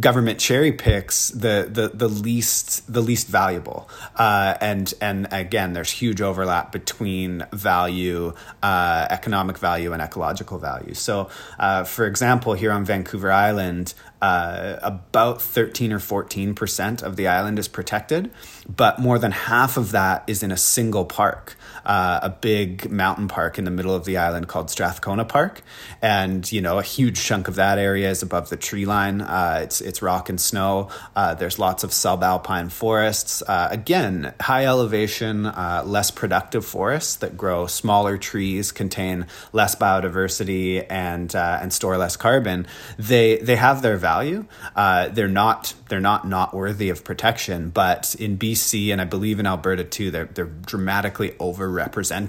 government 0.00 0.38
cherry 0.38 0.72
picks 0.72 1.28
the 1.28 1.68
the, 1.70 1.90
the 1.94 2.08
least 2.08 2.92
the 2.92 3.00
least 3.00 3.28
valuable, 3.28 3.88
uh, 4.16 4.56
and 4.60 4.94
and 5.00 5.28
again, 5.30 5.72
there's 5.72 5.90
huge 5.90 6.20
overlap 6.20 6.72
between 6.72 7.46
value, 7.52 8.32
uh, 8.62 9.06
economic 9.10 9.58
value, 9.58 9.92
and 9.92 10.02
ecological 10.02 10.58
value. 10.58 10.94
So, 10.94 11.28
uh, 11.58 11.84
for 11.84 12.06
example, 12.06 12.54
here 12.54 12.72
on 12.72 12.84
Vancouver 12.84 13.30
Island, 13.30 13.94
uh, 14.20 14.78
about 14.82 15.42
13 15.42 15.92
or 15.92 15.98
14 15.98 16.54
percent 16.54 17.02
of 17.02 17.16
the 17.16 17.28
island 17.28 17.58
is 17.58 17.68
protected, 17.68 18.30
but 18.68 18.98
more 18.98 19.18
than 19.18 19.32
half 19.32 19.76
of 19.76 19.92
that 19.92 20.24
is 20.26 20.42
in 20.42 20.50
a 20.50 20.56
single 20.56 21.04
park 21.04 21.56
uh, 21.84 22.20
big 22.42 22.90
mountain 22.90 23.28
park 23.28 23.56
in 23.56 23.64
the 23.64 23.70
middle 23.70 23.94
of 23.94 24.04
the 24.04 24.18
island 24.18 24.48
called 24.48 24.68
Strathcona 24.68 25.24
Park, 25.24 25.62
and 26.02 26.50
you 26.52 26.60
know 26.60 26.78
a 26.78 26.82
huge 26.82 27.22
chunk 27.22 27.48
of 27.48 27.54
that 27.54 27.78
area 27.78 28.10
is 28.10 28.22
above 28.22 28.50
the 28.50 28.56
tree 28.58 28.84
line. 28.84 29.22
Uh, 29.22 29.60
it's 29.62 29.80
it's 29.80 30.02
rock 30.02 30.28
and 30.28 30.38
snow. 30.38 30.90
Uh, 31.16 31.34
there's 31.34 31.58
lots 31.58 31.84
of 31.84 31.90
subalpine 31.90 32.70
forests. 32.70 33.42
Uh, 33.46 33.68
again, 33.70 34.34
high 34.40 34.66
elevation, 34.66 35.46
uh, 35.46 35.82
less 35.86 36.10
productive 36.10 36.66
forests 36.66 37.16
that 37.16 37.36
grow 37.36 37.66
smaller 37.66 38.18
trees, 38.18 38.72
contain 38.72 39.26
less 39.52 39.74
biodiversity, 39.74 40.84
and 40.90 41.34
uh, 41.34 41.58
and 41.62 41.72
store 41.72 41.96
less 41.96 42.16
carbon. 42.16 42.66
They 42.98 43.38
they 43.38 43.56
have 43.56 43.80
their 43.80 43.96
value. 43.96 44.44
they're 44.76 45.28
not 45.28 45.74
they're 45.88 46.00
not 46.00 46.26
not 46.26 46.52
worthy 46.52 46.90
of 46.90 47.04
protection, 47.04 47.70
but 47.70 48.14
in 48.18 48.36
BC 48.36 48.92
and 48.92 49.00
I 49.00 49.04
believe 49.04 49.38
in 49.38 49.46
Alberta 49.46 49.84
too, 49.84 50.10
they're 50.10 50.26
they're 50.26 50.46
dramatically 50.46 51.30
overrepresented 51.32 52.21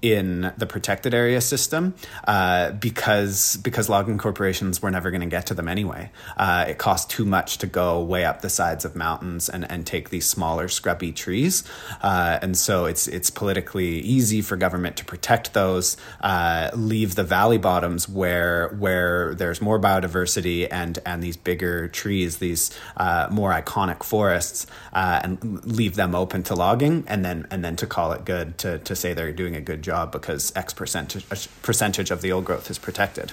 in 0.00 0.52
the 0.56 0.66
protected 0.66 1.12
area 1.12 1.40
system 1.40 1.94
uh, 2.26 2.70
because 2.72 3.56
because 3.58 3.88
logging 3.88 4.18
corporations 4.18 4.80
were 4.80 4.90
never 4.90 5.10
going 5.10 5.20
to 5.20 5.26
get 5.26 5.46
to 5.46 5.54
them 5.54 5.68
anyway. 5.68 6.10
Uh, 6.36 6.66
it 6.68 6.78
cost 6.78 7.10
too 7.10 7.24
much 7.24 7.58
to 7.58 7.66
go 7.66 8.02
way 8.02 8.24
up 8.24 8.40
the 8.40 8.50
sides 8.50 8.84
of 8.84 8.94
mountains 8.94 9.48
and, 9.48 9.68
and 9.70 9.86
take 9.86 10.10
these 10.10 10.26
smaller 10.26 10.68
scrubby 10.68 11.12
trees, 11.12 11.64
uh, 12.02 12.38
and 12.42 12.56
so 12.56 12.84
it's 12.86 13.08
it's 13.08 13.30
politically 13.30 13.98
easy 14.00 14.40
for 14.40 14.56
government 14.56 14.96
to 14.96 15.04
protect 15.04 15.52
those, 15.52 15.96
uh, 16.20 16.70
leave 16.74 17.14
the 17.16 17.24
valley 17.24 17.58
bottoms 17.58 18.08
where 18.08 18.68
where 18.78 19.34
there's 19.34 19.60
more 19.60 19.80
biodiversity 19.80 20.68
and 20.70 20.98
and 21.04 21.22
these 21.22 21.36
bigger 21.36 21.88
trees, 21.88 22.38
these 22.38 22.70
uh, 22.96 23.26
more 23.30 23.50
iconic 23.52 24.04
forests, 24.04 24.66
uh, 24.92 25.20
and 25.24 25.64
leave 25.66 25.96
them 25.96 26.14
open 26.14 26.42
to 26.44 26.54
logging, 26.54 27.04
and 27.08 27.24
then 27.24 27.46
and 27.50 27.64
then 27.64 27.74
to 27.76 27.86
call 27.86 28.12
it 28.12 28.24
good 28.24 28.58
to 28.58 28.78
to 28.78 28.94
say 28.94 29.12
they're 29.18 29.32
doing 29.32 29.56
a 29.56 29.60
good 29.60 29.82
job 29.82 30.12
because 30.12 30.52
X 30.54 30.72
percentage 30.72 31.26
percentage 31.62 32.12
of 32.12 32.22
the 32.22 32.30
old 32.30 32.44
growth 32.44 32.70
is 32.70 32.78
protected. 32.78 33.32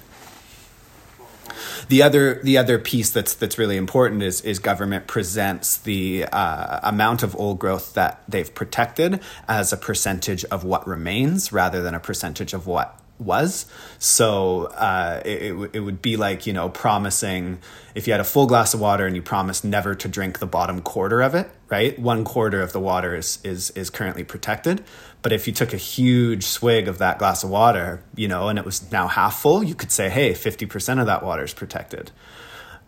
The 1.90 2.02
other 2.02 2.42
the 2.42 2.58
other 2.58 2.80
piece 2.80 3.12
that's 3.12 3.36
that's 3.36 3.60
really 3.60 3.78
important 3.78 4.24
is 4.24 4.42
is 4.42 4.58
government 4.58 5.06
presents 5.06 5.78
the 5.78 6.26
uh, 6.32 6.80
amount 6.82 7.22
of 7.22 7.36
old 7.36 7.60
growth 7.60 7.94
that 7.94 8.24
they've 8.28 8.54
protected 8.54 9.20
as 9.48 9.72
a 9.72 9.78
percentage 9.78 10.44
of 10.46 10.64
what 10.64 10.88
remains 10.88 11.54
rather 11.54 11.84
than 11.84 11.94
a 11.94 12.00
percentage 12.00 12.54
of 12.54 12.66
what 12.66 13.00
was. 13.20 13.66
So 14.00 14.66
uh, 14.66 15.22
it, 15.26 15.54
it, 15.54 15.70
it 15.74 15.80
would 15.80 16.02
be 16.02 16.18
like, 16.18 16.46
you 16.46 16.54
know, 16.54 16.70
promising 16.70 17.60
if 17.94 18.08
you 18.08 18.14
had 18.14 18.20
a 18.20 18.26
full 18.26 18.46
glass 18.46 18.74
of 18.74 18.80
water 18.80 19.06
and 19.06 19.16
you 19.16 19.22
promised 19.22 19.64
never 19.64 19.96
to 19.96 20.08
drink 20.08 20.40
the 20.40 20.48
bottom 20.48 20.82
quarter 20.82 21.22
of 21.22 21.34
it, 21.36 21.50
right? 21.70 21.98
One 21.98 22.26
quarter 22.26 22.62
of 22.62 22.74
the 22.74 22.80
water 22.80 23.16
is, 23.16 23.40
is, 23.44 23.72
is 23.72 23.90
currently 23.90 24.24
protected. 24.24 24.84
But 25.22 25.32
if 25.32 25.48
you 25.48 25.54
took 25.54 25.74
a 25.74 25.78
huge 25.78 26.44
swig 26.44 26.88
of 26.88 26.98
that 27.00 27.18
glass 27.18 27.44
of 27.44 27.50
water, 27.50 28.04
you 28.16 28.28
know, 28.28 28.50
and 28.50 28.60
it 28.60 28.66
was 28.66 28.92
now 28.92 29.08
half 29.08 29.40
full, 29.40 29.64
you 29.64 29.76
could 29.76 29.92
say, 29.92 30.10
hey, 30.10 30.34
50% 30.34 31.00
of 31.00 31.08
that 31.08 31.24
water 31.24 31.44
is 31.44 31.54
protected 31.54 32.12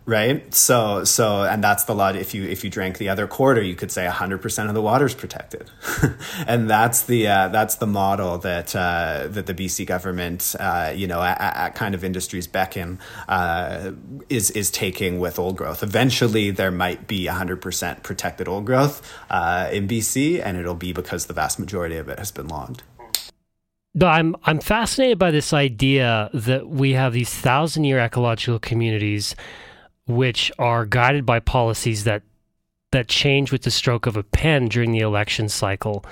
right? 0.08 0.54
So 0.54 1.04
so 1.04 1.42
and 1.44 1.62
that's 1.62 1.84
the 1.84 1.94
lot 1.94 2.16
if 2.16 2.32
you 2.34 2.44
if 2.44 2.64
you 2.64 2.70
drank 2.70 2.96
the 2.96 3.10
other 3.10 3.26
quarter 3.26 3.60
you 3.60 3.76
could 3.76 3.92
say 3.92 4.06
100% 4.06 4.68
of 4.68 4.74
the 4.74 4.80
water 4.80 5.04
is 5.04 5.14
protected. 5.14 5.70
And 6.46 6.70
that's 6.70 7.02
the 7.02 7.28
uh, 7.28 7.48
that's 7.48 7.76
the 7.76 7.86
model 7.86 8.38
that 8.38 8.74
uh, 8.74 9.26
that 9.28 9.46
the 9.46 9.54
BC 9.54 9.86
government 9.86 10.56
uh, 10.58 10.92
you 10.94 11.06
know 11.06 11.22
at, 11.22 11.38
at, 11.40 11.74
kind 11.74 11.94
of 11.94 12.02
industries 12.02 12.46
beckon 12.46 12.98
uh, 13.28 13.92
is 14.30 14.50
is 14.52 14.70
taking 14.70 15.20
with 15.20 15.38
old 15.38 15.56
growth. 15.56 15.82
Eventually 15.82 16.50
there 16.50 16.70
might 16.70 17.06
be 17.06 17.26
100% 17.26 18.02
protected 18.02 18.48
old 18.48 18.64
growth 18.64 19.02
uh, 19.28 19.68
in 19.70 19.86
BC 19.86 20.40
and 20.42 20.56
it'll 20.56 20.74
be 20.74 20.92
because 20.92 21.26
the 21.26 21.34
vast 21.34 21.58
majority 21.58 21.96
of 21.96 22.08
it 22.08 22.18
has 22.18 22.30
been 22.30 22.48
logged. 22.48 22.82
I'm 24.00 24.36
I'm 24.44 24.60
fascinated 24.60 25.18
by 25.18 25.30
this 25.30 25.52
idea 25.52 26.30
that 26.32 26.68
we 26.68 26.92
have 26.92 27.12
these 27.12 27.34
thousand 27.34 27.84
year 27.84 27.98
ecological 27.98 28.58
communities 28.58 29.34
which 30.08 30.50
are 30.58 30.84
guided 30.86 31.24
by 31.24 31.38
policies 31.38 32.04
that 32.04 32.22
that 32.90 33.06
change 33.06 33.52
with 33.52 33.62
the 33.62 33.70
stroke 33.70 34.06
of 34.06 34.16
a 34.16 34.22
pen 34.22 34.66
during 34.66 34.92
the 34.92 35.00
election 35.00 35.48
cycle, 35.48 36.04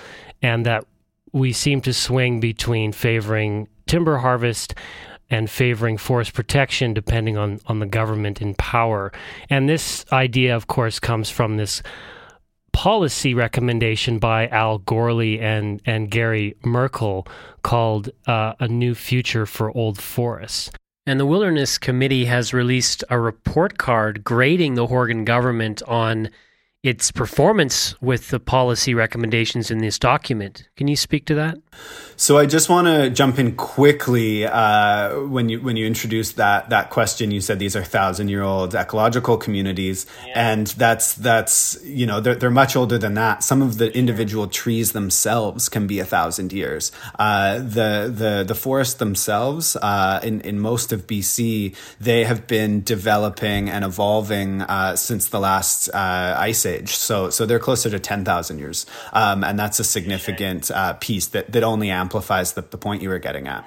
and 0.42 0.66
that 0.66 0.84
we 1.32 1.52
seem 1.52 1.80
to 1.80 1.92
swing 1.92 2.38
between 2.38 2.92
favoring 2.92 3.66
timber 3.86 4.18
harvest 4.18 4.74
and 5.30 5.50
favoring 5.50 5.96
forest 5.96 6.34
protection 6.34 6.94
depending 6.94 7.36
on, 7.36 7.60
on 7.66 7.78
the 7.78 7.86
government 7.86 8.40
in 8.40 8.54
power. 8.54 9.12
And 9.50 9.68
this 9.68 10.04
idea, 10.12 10.54
of 10.54 10.66
course, 10.66 11.00
comes 11.00 11.30
from 11.30 11.56
this 11.56 11.82
policy 12.72 13.32
recommendation 13.32 14.18
by 14.18 14.48
Al 14.48 14.78
Gorley 14.78 15.40
and, 15.40 15.80
and 15.86 16.10
Garry 16.10 16.54
Merkel 16.64 17.26
called 17.62 18.10
uh, 18.26 18.52
A 18.60 18.68
New 18.68 18.94
Future 18.94 19.46
for 19.46 19.74
Old 19.76 19.98
Forests. 19.98 20.70
And 21.08 21.20
the 21.20 21.26
Wilderness 21.26 21.78
Committee 21.78 22.24
has 22.24 22.52
released 22.52 23.04
a 23.08 23.20
report 23.20 23.78
card 23.78 24.24
grading 24.24 24.74
the 24.74 24.88
Horgan 24.88 25.24
government 25.24 25.80
on 25.86 26.30
its 26.82 27.10
performance 27.10 28.00
with 28.00 28.28
the 28.28 28.38
policy 28.38 28.94
recommendations 28.94 29.70
in 29.70 29.78
this 29.78 29.98
document. 29.98 30.68
Can 30.76 30.86
you 30.88 30.96
speak 30.96 31.24
to 31.26 31.34
that? 31.34 31.58
So 32.16 32.38
I 32.38 32.46
just 32.46 32.70
want 32.70 32.86
to 32.86 33.10
jump 33.10 33.38
in 33.38 33.56
quickly. 33.56 34.46
Uh, 34.46 35.20
when 35.20 35.48
you 35.48 35.60
when 35.60 35.76
you 35.76 35.86
introduced 35.86 36.36
that 36.36 36.70
that 36.70 36.90
question, 36.90 37.30
you 37.30 37.40
said 37.40 37.58
these 37.58 37.76
are 37.76 37.84
thousand 37.84 38.28
year 38.28 38.42
old 38.42 38.74
ecological 38.74 39.36
communities, 39.36 40.06
yeah. 40.26 40.52
and 40.52 40.66
that's 40.68 41.14
that's 41.14 41.78
you 41.84 42.06
know 42.06 42.20
they're 42.20 42.34
they're 42.34 42.50
much 42.50 42.74
older 42.74 42.96
than 42.96 43.14
that. 43.14 43.42
Some 43.42 43.60
of 43.60 43.76
the 43.76 43.94
individual 43.96 44.46
trees 44.46 44.92
themselves 44.92 45.68
can 45.68 45.86
be 45.86 45.98
a 45.98 46.06
thousand 46.06 46.52
years. 46.52 46.90
Uh, 47.18 47.58
the 47.58 48.10
the 48.14 48.44
the 48.46 48.54
forests 48.54 48.94
themselves 48.94 49.76
uh, 49.76 50.20
in 50.22 50.40
in 50.40 50.58
most 50.58 50.92
of 50.92 51.06
BC 51.06 51.76
they 52.00 52.24
have 52.24 52.46
been 52.46 52.82
developing 52.82 53.68
and 53.68 53.84
evolving 53.84 54.62
uh, 54.62 54.96
since 54.96 55.28
the 55.28 55.40
last 55.40 55.88
uh, 55.90 56.34
ice 56.38 56.64
age. 56.64 56.75
So 56.84 57.30
so 57.30 57.46
they're 57.46 57.58
closer 57.58 57.90
to 57.90 57.98
ten 57.98 58.24
thousand 58.24 58.58
years, 58.58 58.86
um, 59.12 59.44
and 59.44 59.58
that's 59.58 59.80
a 59.80 59.84
significant 59.84 60.70
uh, 60.70 60.94
piece 60.94 61.28
that 61.28 61.52
that 61.52 61.62
only 61.62 61.90
amplifies 61.90 62.52
the, 62.52 62.62
the 62.62 62.78
point 62.78 63.02
you 63.02 63.08
were 63.08 63.18
getting 63.18 63.48
at. 63.48 63.64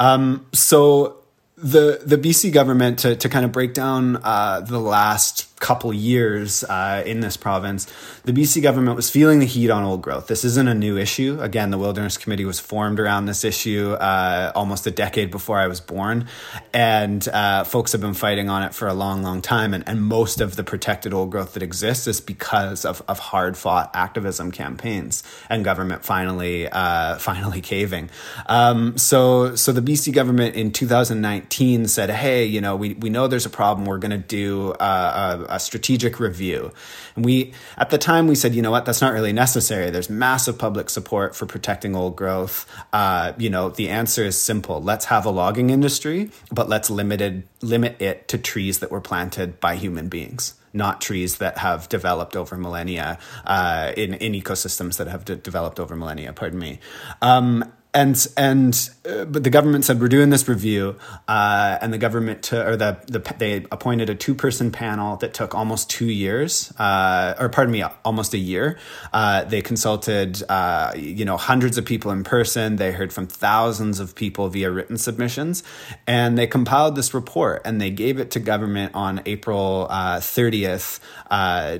Um, 0.00 0.46
so 0.52 1.18
the 1.56 2.00
the 2.04 2.16
BC 2.16 2.52
government 2.52 3.00
to 3.00 3.16
to 3.16 3.28
kind 3.28 3.44
of 3.44 3.52
break 3.52 3.74
down 3.74 4.16
uh, 4.22 4.60
the 4.60 4.78
last 4.78 5.47
couple 5.60 5.92
years 5.92 6.64
uh, 6.64 7.02
in 7.04 7.20
this 7.20 7.36
province, 7.36 7.86
the 8.24 8.32
BC 8.32 8.62
government 8.62 8.96
was 8.96 9.10
feeling 9.10 9.38
the 9.38 9.46
heat 9.46 9.70
on 9.70 9.82
old 9.82 10.02
growth. 10.02 10.26
This 10.26 10.44
isn't 10.44 10.68
a 10.68 10.74
new 10.74 10.96
issue. 10.96 11.38
Again, 11.40 11.70
the 11.70 11.78
Wilderness 11.78 12.16
Committee 12.16 12.44
was 12.44 12.60
formed 12.60 13.00
around 13.00 13.26
this 13.26 13.44
issue 13.44 13.92
uh, 13.92 14.52
almost 14.54 14.86
a 14.86 14.90
decade 14.90 15.30
before 15.30 15.58
I 15.58 15.66
was 15.66 15.80
born, 15.80 16.28
and 16.72 17.26
uh, 17.28 17.64
folks 17.64 17.92
have 17.92 18.00
been 18.00 18.14
fighting 18.14 18.48
on 18.48 18.62
it 18.62 18.74
for 18.74 18.88
a 18.88 18.94
long, 18.94 19.22
long 19.22 19.42
time. 19.42 19.74
And, 19.74 19.84
and 19.86 20.02
most 20.02 20.40
of 20.40 20.56
the 20.56 20.64
protected 20.64 21.12
old 21.12 21.30
growth 21.30 21.54
that 21.54 21.62
exists 21.62 22.06
is 22.06 22.20
because 22.20 22.84
of, 22.84 23.02
of 23.08 23.18
hard 23.18 23.56
fought 23.56 23.90
activism 23.94 24.52
campaigns 24.52 25.22
and 25.48 25.64
government 25.64 26.04
finally 26.04 26.68
uh, 26.68 27.18
finally 27.18 27.60
caving. 27.60 28.10
Um, 28.46 28.96
so 28.98 29.54
so 29.54 29.72
the 29.72 29.82
BC 29.82 30.12
government 30.12 30.54
in 30.56 30.72
2019 30.72 31.88
said, 31.88 32.10
hey, 32.10 32.44
you 32.44 32.60
know, 32.60 32.76
we 32.76 32.94
we 32.94 33.10
know 33.10 33.26
there's 33.26 33.46
a 33.46 33.50
problem. 33.50 33.86
We're 33.86 33.98
going 33.98 34.10
to 34.10 34.18
do 34.18 34.72
uh, 34.72 35.46
a 35.48 35.60
strategic 35.60 36.20
review. 36.20 36.72
And 37.16 37.24
we, 37.24 37.52
at 37.76 37.90
the 37.90 37.98
time, 37.98 38.26
we 38.26 38.34
said, 38.34 38.54
you 38.54 38.62
know 38.62 38.70
what, 38.70 38.84
that's 38.84 39.00
not 39.00 39.12
really 39.12 39.32
necessary. 39.32 39.90
There's 39.90 40.10
massive 40.10 40.58
public 40.58 40.90
support 40.90 41.34
for 41.34 41.46
protecting 41.46 41.96
old 41.96 42.16
growth. 42.16 42.66
Uh, 42.92 43.32
you 43.38 43.50
know, 43.50 43.68
the 43.70 43.88
answer 43.88 44.24
is 44.24 44.40
simple. 44.40 44.82
Let's 44.82 45.06
have 45.06 45.24
a 45.24 45.30
logging 45.30 45.70
industry, 45.70 46.30
but 46.52 46.68
let's 46.68 46.90
limited, 46.90 47.44
limit 47.62 48.00
it 48.00 48.28
to 48.28 48.38
trees 48.38 48.78
that 48.80 48.90
were 48.90 49.00
planted 49.00 49.60
by 49.60 49.76
human 49.76 50.08
beings 50.08 50.54
not 50.74 51.00
trees 51.00 51.38
that 51.38 51.58
have 51.58 51.88
developed 51.88 52.36
over 52.36 52.56
millennia 52.56 53.18
uh, 53.46 53.92
in, 53.96 54.14
in 54.14 54.32
ecosystems 54.32 54.98
that 54.98 55.06
have 55.06 55.24
de- 55.24 55.36
developed 55.36 55.80
over 55.80 55.96
millennia. 55.96 56.32
Pardon 56.32 56.58
me. 56.58 56.78
Um, 57.22 57.72
and 57.94 58.26
and 58.36 58.90
uh, 59.08 59.24
but 59.24 59.44
the 59.44 59.50
government 59.50 59.84
said 59.84 60.00
we're 60.00 60.08
doing 60.08 60.28
this 60.28 60.46
review, 60.46 60.96
uh, 61.26 61.78
and 61.80 61.92
the 61.92 61.98
government 61.98 62.42
to, 62.42 62.68
or 62.68 62.76
the, 62.76 62.98
the 63.06 63.20
they 63.38 63.66
appointed 63.72 64.10
a 64.10 64.14
two 64.14 64.34
person 64.34 64.70
panel 64.70 65.16
that 65.16 65.32
took 65.32 65.54
almost 65.54 65.88
two 65.88 66.06
years, 66.06 66.72
uh, 66.78 67.34
or 67.38 67.48
pardon 67.48 67.72
me, 67.72 67.82
almost 68.04 68.34
a 68.34 68.38
year. 68.38 68.78
Uh, 69.12 69.44
they 69.44 69.62
consulted 69.62 70.42
uh, 70.50 70.92
you 70.96 71.24
know 71.24 71.38
hundreds 71.38 71.78
of 71.78 71.86
people 71.86 72.10
in 72.10 72.24
person. 72.24 72.76
They 72.76 72.92
heard 72.92 73.12
from 73.12 73.26
thousands 73.26 74.00
of 74.00 74.14
people 74.14 74.48
via 74.48 74.70
written 74.70 74.98
submissions, 74.98 75.62
and 76.06 76.36
they 76.36 76.46
compiled 76.46 76.94
this 76.94 77.14
report 77.14 77.62
and 77.64 77.80
they 77.80 77.90
gave 77.90 78.18
it 78.18 78.30
to 78.32 78.40
government 78.40 78.94
on 78.94 79.22
April 79.24 79.86
uh, 79.88 80.20
thirtieth, 80.20 81.00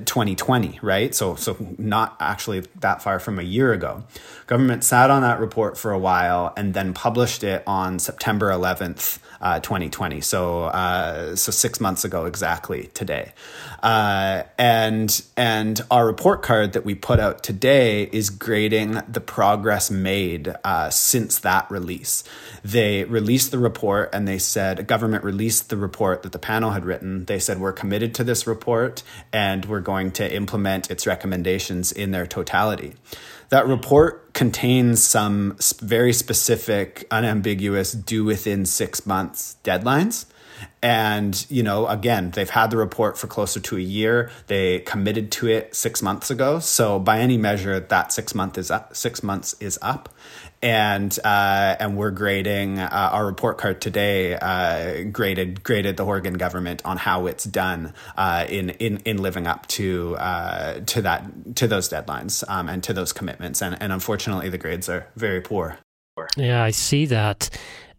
twenty 0.05 0.35
twenty. 0.35 0.79
Right, 0.81 1.13
so 1.13 1.35
so 1.35 1.55
not 1.77 2.17
actually 2.19 2.61
that 2.79 3.03
far 3.03 3.19
from 3.19 3.37
a 3.37 3.43
year 3.43 3.73
ago. 3.73 4.05
Government 4.47 4.83
sat 4.83 5.11
on 5.11 5.21
that 5.21 5.39
report 5.39 5.77
for 5.77 5.91
a 5.91 5.98
while 5.99 6.53
and 6.57 6.73
then 6.73 6.93
published 6.93 7.43
it 7.43 7.63
on 7.67 7.99
September 7.99 8.49
11th, 8.49 9.19
uh, 9.41 9.59
2020. 9.59 10.21
So, 10.21 10.65
uh, 10.65 11.35
so 11.35 11.51
six 11.51 11.79
months 11.79 12.03
ago 12.03 12.25
exactly 12.25 12.87
today. 12.93 13.33
Uh, 13.81 14.43
and, 14.57 15.21
and 15.37 15.81
our 15.89 16.05
report 16.05 16.41
card 16.41 16.73
that 16.73 16.83
we 16.83 16.95
put 16.95 17.19
out 17.19 17.43
today 17.43 18.03
is 18.11 18.29
grading 18.29 19.01
the 19.07 19.21
progress 19.21 19.89
made 19.89 20.53
uh, 20.63 20.89
since 20.89 21.39
that 21.39 21.69
release. 21.71 22.23
They 22.63 23.05
released 23.05 23.51
the 23.51 23.59
report 23.59 24.09
and 24.13 24.27
they 24.27 24.37
said, 24.37 24.87
government 24.87 25.23
released 25.23 25.69
the 25.69 25.77
report 25.77 26.23
that 26.23 26.31
the 26.31 26.39
panel 26.39 26.71
had 26.71 26.85
written. 26.85 27.25
They 27.25 27.39
said, 27.39 27.59
we're 27.59 27.73
committed 27.73 28.13
to 28.15 28.23
this 28.23 28.45
report 28.45 29.03
and 29.31 29.65
we're 29.65 29.79
going 29.79 30.11
to 30.11 30.33
implement 30.33 30.91
its 30.91 31.07
recommendations 31.07 31.91
in 31.91 32.11
their 32.11 32.27
totality. 32.27 32.95
That 33.49 33.67
report 33.67 34.33
contains 34.33 35.03
some 35.03 35.57
very 35.81 36.13
specific, 36.13 37.07
unambiguous, 37.09 37.91
do 37.91 38.23
within 38.23 38.65
six 38.65 39.07
months 39.07 39.28
months 39.29 39.57
deadlines. 39.63 40.25
And, 40.81 41.45
you 41.49 41.63
know, 41.63 41.87
again, 41.87 42.31
they've 42.31 42.49
had 42.49 42.71
the 42.71 42.77
report 42.77 43.17
for 43.17 43.27
closer 43.27 43.61
to 43.61 43.77
a 43.77 43.81
year. 43.81 44.29
They 44.47 44.79
committed 44.79 45.31
to 45.33 45.47
it 45.47 45.73
six 45.73 46.01
months 46.01 46.29
ago. 46.29 46.59
So 46.59 46.99
by 46.99 47.19
any 47.19 47.37
measure, 47.37 47.79
that 47.79 48.11
six 48.11 48.35
month 48.35 48.57
is 48.57 48.69
up, 48.69 48.93
six 48.95 49.23
months 49.23 49.55
is 49.61 49.79
up. 49.81 50.09
And 50.61 51.17
uh, 51.23 51.77
and 51.79 51.95
we're 51.95 52.11
grading 52.11 52.79
uh, 52.79 52.89
our 53.13 53.25
report 53.25 53.57
card 53.57 53.79
today. 53.79 54.35
Uh, 54.35 55.03
graded 55.09 55.63
graded 55.63 55.95
the 55.95 56.03
Horgan 56.03 56.33
government 56.33 56.81
on 56.83 56.97
how 56.97 57.27
it's 57.27 57.45
done 57.45 57.93
uh, 58.17 58.45
in 58.49 58.71
in 58.71 58.97
in 59.05 59.21
living 59.21 59.47
up 59.47 59.67
to 59.67 60.17
uh, 60.17 60.81
to 60.81 61.01
that 61.03 61.55
to 61.55 61.65
those 61.65 61.87
deadlines 61.87 62.43
um, 62.49 62.67
and 62.67 62.83
to 62.83 62.91
those 62.91 63.13
commitments. 63.13 63.61
And 63.61 63.81
and 63.81 63.93
unfortunately, 63.93 64.49
the 64.49 64.57
grades 64.57 64.89
are 64.89 65.07
very 65.15 65.39
poor. 65.39 65.79
Yeah, 66.35 66.61
I 66.61 66.71
see 66.71 67.05
that. 67.05 67.49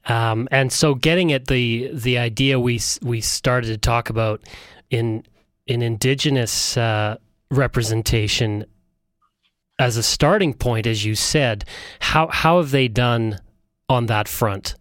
Um, 0.07 0.49
and 0.51 0.73
so, 0.73 0.95
getting 0.95 1.33
at 1.33 1.49
the 1.49 1.91
the 1.93 2.19
idea 2.19 2.59
we 2.59 2.81
we 3.03 3.21
started 3.21 3.69
to 3.69 3.79
talk 3.79 4.11
about 4.11 4.43
in 4.91 5.25
in 5.67 5.83
indigenous 5.83 6.77
uh, 6.77 7.17
representation 7.51 8.65
as 9.79 9.97
a 9.97 10.03
starting 10.03 10.53
point, 10.53 10.87
as 10.87 11.05
you 11.05 11.15
said, 11.15 11.65
how 12.01 12.29
how 12.29 12.59
have 12.59 12.71
they 12.71 12.89
done 12.89 13.41
on 13.89 14.07
that 14.07 14.29
front? 14.29 14.75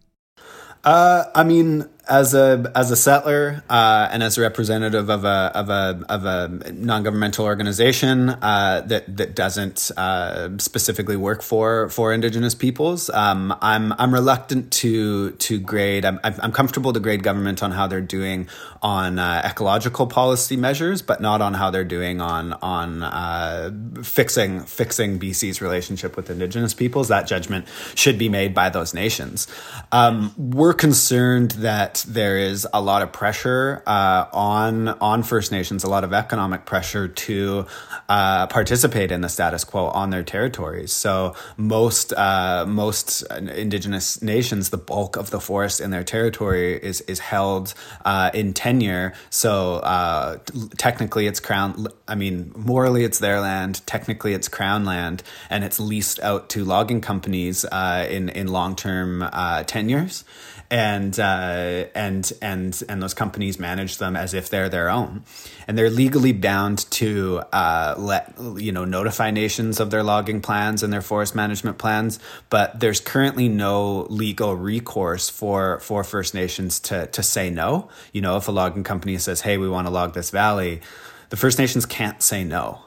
Uh, 0.84 1.26
I 1.36 1.44
mean, 1.44 1.90
as 2.10 2.34
a 2.34 2.72
as 2.76 2.90
a 2.90 2.96
settler 2.96 3.64
uh, 3.70 4.10
and 4.12 4.24
as 4.24 4.38
a 4.38 4.42
representative 4.42 5.10
of 5.10 5.24
a 5.24 5.52
of 5.54 5.70
a 5.70 6.04
of 6.10 6.26
a 6.26 6.72
non 6.74 7.04
governmental 7.04 7.46
organization 7.46 8.30
uh, 8.30 8.82
that 8.88 9.16
that 9.16 9.36
doesn't 9.36 9.92
uh, 9.96 10.50
specifically 10.58 11.16
work 11.16 11.42
for 11.42 11.90
for 11.90 12.12
Indigenous 12.12 12.56
peoples, 12.56 13.10
um, 13.12 13.56
I'm 13.62 13.94
I'm 13.94 14.14
reluctant 14.14 14.72
to 14.74 15.32
to 15.32 15.60
grade. 15.60 16.04
I'm 16.04 16.20
I'm 16.24 16.52
comfortable 16.52 16.92
to 16.94 17.00
grade 17.00 17.24
government 17.24 17.62
on 17.62 17.72
how 17.72 17.86
they're 17.88 18.02
doing 18.02 18.50
on 18.82 19.20
uh, 19.20 19.42
ecological 19.46 20.08
policy 20.08 20.58
measures, 20.58 21.02
but 21.02 21.22
not 21.22 21.42
on 21.42 21.54
how 21.54 21.70
they're 21.70 21.84
doing 21.84 22.22
on 22.22 22.54
on 22.54 23.04
uh, 23.04 23.72
fixing 24.04 24.62
fixing 24.62 25.20
BC's 25.20 25.62
relationship 25.62 26.18
with 26.18 26.30
Indigenous 26.30 26.74
peoples. 26.74 27.08
That 27.10 27.28
judgment 27.28 27.68
should 27.94 28.18
be 28.18 28.30
made 28.30 28.56
by 28.56 28.70
those 28.70 28.94
nations. 28.94 29.48
Um, 29.92 30.34
we're 30.38 30.74
concerned 30.74 31.52
that 31.52 31.99
there 32.04 32.38
is 32.38 32.68
a 32.74 32.82
lot 32.82 33.02
of 33.02 33.12
pressure 33.12 33.82
uh, 33.86 34.26
on 34.34 34.88
on 34.88 35.24
First 35.24 35.52
Nations, 35.52 35.84
a 35.84 35.90
lot 35.90 36.04
of 36.04 36.14
economic 36.14 36.66
pressure 36.66 37.08
to 37.08 37.66
uh, 38.08 38.48
participate 38.48 39.12
in 39.12 39.22
the 39.22 39.30
status 39.30 39.64
quo 39.64 39.86
on 39.88 40.10
their 40.10 40.24
territories. 40.24 40.92
So 40.92 41.36
most 41.58 42.14
uh, 42.14 42.66
most 42.68 43.22
Indigenous 43.32 44.22
nations, 44.22 44.70
the 44.70 44.78
bulk 44.78 45.16
of 45.16 45.30
the 45.30 45.40
forest 45.40 45.80
in 45.80 45.92
their 45.92 46.04
territory 46.04 46.76
is 46.76 47.02
is 47.02 47.20
held 47.20 47.74
uh, 48.06 48.32
in 48.34 48.54
tenure. 48.54 49.14
So 49.30 49.76
uh, 49.76 50.40
technically, 50.78 51.28
it's 51.28 51.40
crown. 51.40 51.88
I 52.08 52.16
mean, 52.16 52.52
morally, 52.56 53.04
it's 53.04 53.20
their 53.20 53.40
land. 53.40 53.82
Technically, 53.86 54.34
it's 54.34 54.48
crown 54.48 54.86
land, 54.86 55.24
and 55.50 55.64
it's 55.64 55.80
leased 55.80 56.20
out 56.22 56.50
to 56.50 56.66
logging 56.66 57.02
companies 57.02 57.66
uh, 57.66 58.08
in 58.10 58.30
in 58.30 58.48
long 58.48 58.76
term 58.76 59.28
tenures 59.66 60.24
and 60.72 61.20
uh, 61.20 61.86
and 61.96 62.32
and 62.42 62.82
and 62.88 63.02
those 63.02 63.14
companies 63.14 63.60
manage 63.60 63.98
them 63.98 64.16
as 64.16 64.34
if 64.34 64.50
they're 64.50 64.70
their 64.70 64.90
own, 64.90 65.24
and 65.68 65.78
they're 65.78 65.90
legally 65.90 66.32
bound 66.32 66.90
to 66.92 67.42
uh, 67.54 67.96
let 67.98 68.34
you 68.58 68.72
know 68.72 68.86
notify 68.86 69.32
nations 69.32 69.80
of 69.80 69.92
their 69.92 70.04
logging 70.04 70.42
plans 70.42 70.84
and 70.84 70.92
their 70.92 71.02
forest 71.02 71.36
management 71.36 71.78
plans. 71.78 72.20
But 72.50 72.80
there's 72.80 73.00
currently 73.00 73.50
no 73.50 74.08
legal 74.10 74.56
recourse 74.56 75.30
for 75.30 75.80
for 75.80 76.04
First 76.04 76.34
Nations 76.34 76.80
to 76.82 77.08
to 77.08 77.24
say 77.24 77.50
no. 77.50 77.90
You 78.12 78.22
know, 78.22 78.38
if 78.38 78.48
a 78.48 78.52
logging 78.52 78.84
company 78.84 79.18
says, 79.18 79.42
"Hey, 79.42 79.58
we 79.58 79.70
want 79.70 79.88
to 79.88 79.92
log 79.92 80.14
this 80.14 80.30
valley," 80.30 80.82
the 81.30 81.38
First 81.38 81.60
Nations 81.60 81.86
can't 81.86 82.22
say 82.22 82.44
no 82.44 82.82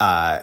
uh, 0.00 0.40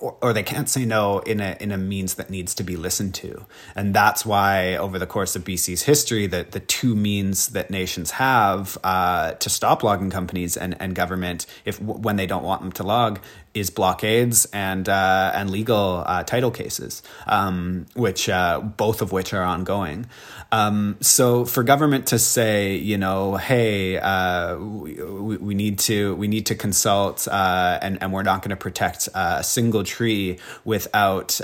or, 0.00 0.16
or, 0.22 0.32
they 0.32 0.44
can't 0.44 0.68
say 0.68 0.84
no 0.84 1.18
in 1.18 1.40
a 1.40 1.56
in 1.58 1.72
a 1.72 1.76
means 1.76 2.14
that 2.14 2.30
needs 2.30 2.54
to 2.54 2.62
be 2.62 2.76
listened 2.76 3.12
to, 3.16 3.44
and 3.74 3.92
that's 3.92 4.24
why 4.24 4.76
over 4.76 5.00
the 5.00 5.06
course 5.06 5.34
of 5.34 5.42
BC's 5.42 5.82
history, 5.82 6.28
that 6.28 6.52
the 6.52 6.60
two 6.60 6.94
means 6.94 7.48
that 7.48 7.70
nations 7.70 8.12
have 8.12 8.78
uh, 8.84 9.32
to 9.32 9.50
stop 9.50 9.82
logging 9.82 10.10
companies 10.10 10.56
and, 10.56 10.76
and 10.80 10.94
government, 10.94 11.44
if 11.64 11.82
when 11.82 12.14
they 12.14 12.26
don't 12.26 12.44
want 12.44 12.62
them 12.62 12.70
to 12.70 12.84
log, 12.84 13.18
is 13.52 13.68
blockades 13.68 14.46
and 14.52 14.88
uh, 14.88 15.32
and 15.34 15.50
legal 15.50 16.04
uh, 16.06 16.22
title 16.22 16.52
cases, 16.52 17.02
um, 17.26 17.86
which 17.94 18.28
uh, 18.28 18.60
both 18.60 19.02
of 19.02 19.10
which 19.10 19.34
are 19.34 19.42
ongoing. 19.42 20.06
Um, 20.52 20.96
so 21.00 21.44
for 21.44 21.62
government 21.62 22.08
to 22.08 22.18
say, 22.18 22.74
you 22.74 22.98
know, 22.98 23.36
hey, 23.36 23.98
uh, 23.98 24.56
we, 24.56 24.94
we, 25.36 25.54
need 25.54 25.78
to 25.80 26.16
we 26.16 26.26
need 26.26 26.46
to 26.46 26.54
consult, 26.56 27.28
uh, 27.28 27.78
and 27.80 28.02
and 28.02 28.12
we're 28.12 28.24
not 28.24 28.42
going 28.42 28.50
to 28.50 28.56
protect 28.56 29.08
uh, 29.14 29.36
a 29.40 29.44
single 29.44 29.84
tree 29.84 30.38
without 30.64 31.40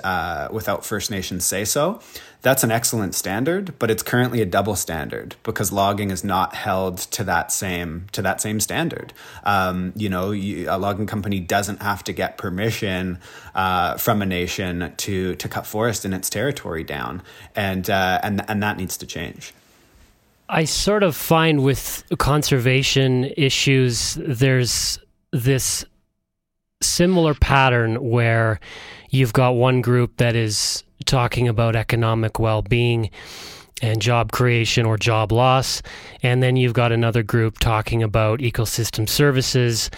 without 0.51 0.85
First 0.85 1.11
Nations 1.11 1.45
say 1.45 1.65
so 1.65 2.01
that's 2.43 2.63
an 2.63 2.71
excellent 2.71 3.15
standard, 3.15 3.75
but 3.79 3.91
it's 3.91 4.03
currently 4.03 4.41
a 4.41 4.47
double 4.47 4.77
standard 4.77 5.37
because 5.43 5.73
logging 5.73 6.11
is 6.11 6.23
not 6.23 6.55
held 6.55 6.99
to 6.99 7.25
that 7.25 7.51
same 7.51 8.07
to 8.13 8.23
that 8.23 8.41
same 8.41 8.61
standard. 8.61 9.13
Um, 9.45 9.93
you 9.97 10.09
know, 10.09 10.31
you, 10.31 10.69
a 10.71 10.79
logging 10.79 11.07
company 11.07 11.41
doesn't 11.41 11.83
have 11.83 12.05
to 12.05 12.13
get 12.13 12.39
permission 12.39 13.19
uh, 13.55 13.97
from 13.97 14.23
a 14.23 14.27
nation 14.27 14.93
to 14.97 15.35
to 15.35 15.49
cut 15.49 15.67
forest 15.67 16.05
in 16.05 16.13
its 16.13 16.31
territory 16.31 16.85
down, 16.85 17.23
and 17.55 17.89
uh, 17.91 18.21
and 18.23 18.45
and 18.49 18.63
that 18.63 18.77
needs 18.77 18.97
to 18.99 19.07
change. 19.07 19.53
I 20.49 20.65
sort 20.65 21.03
of 21.03 21.17
find 21.17 21.65
with 21.65 22.05
conservation 22.19 23.25
issues, 23.37 24.17
there's 24.21 24.99
this 25.33 25.85
similar 26.81 27.35
pattern 27.35 27.97
where 27.97 28.61
you've 29.11 29.33
got 29.33 29.51
one 29.53 29.81
group 29.81 30.17
that 30.19 30.37
is 30.37 30.85
talking 31.05 31.49
about 31.49 31.77
economic 31.77 32.39
well 32.39 32.63
being 32.63 33.11
and 33.83 34.01
job 34.01 34.33
creation 34.33 34.87
or 34.87 34.97
job 34.97 35.33
loss. 35.33 35.83
And 36.23 36.43
then 36.43 36.57
you've 36.57 36.73
got 36.73 36.93
another 36.93 37.23
group 37.23 37.59
talking 37.59 38.03
about 38.03 38.41
ecosystem 38.41 39.09
services 39.09 39.91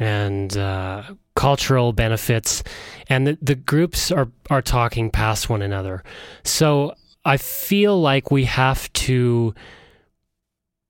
and 0.00 0.56
uh, 0.56 1.02
cultural 1.36 1.92
benefits. 1.92 2.62
And 3.08 3.26
the, 3.26 3.38
the 3.42 3.54
groups 3.54 4.10
are, 4.10 4.28
are 4.48 4.62
talking 4.62 5.10
past 5.10 5.50
one 5.50 5.62
another. 5.62 6.02
So 6.44 6.94
I 7.24 7.36
feel 7.36 8.00
like 8.00 8.30
we 8.30 8.44
have 8.46 8.90
to 8.94 9.54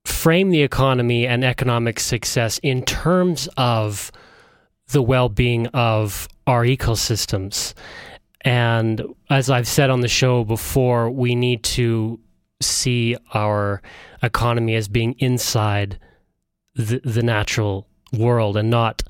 frame 0.05 0.51
the 0.51 0.63
economy 0.63 1.27
and 1.27 1.45
economic 1.45 1.99
success 2.01 2.59
in 2.63 2.85
terms 2.85 3.49
of 3.57 4.13
the 4.89 5.03
well 5.03 5.29
being 5.29 5.67
of 5.69 6.29
our 6.47 6.65
ecosystems. 6.65 7.75
And 8.43 9.03
as 9.31 9.51
I've 9.51 9.69
said 9.69 9.91
on 9.91 10.01
the 10.01 10.09
show 10.09 10.45
before, 10.45 11.11
we 11.11 11.35
need 11.35 11.63
to 11.65 12.21
see 12.61 13.17
our 13.35 13.83
economy 14.23 14.75
as 14.75 14.89
being 14.89 15.15
inside 15.19 15.99
the, 16.75 17.01
the 17.05 17.23
natural 17.23 17.87
world 18.13 18.57
and 18.57 18.71
not 18.71 19.03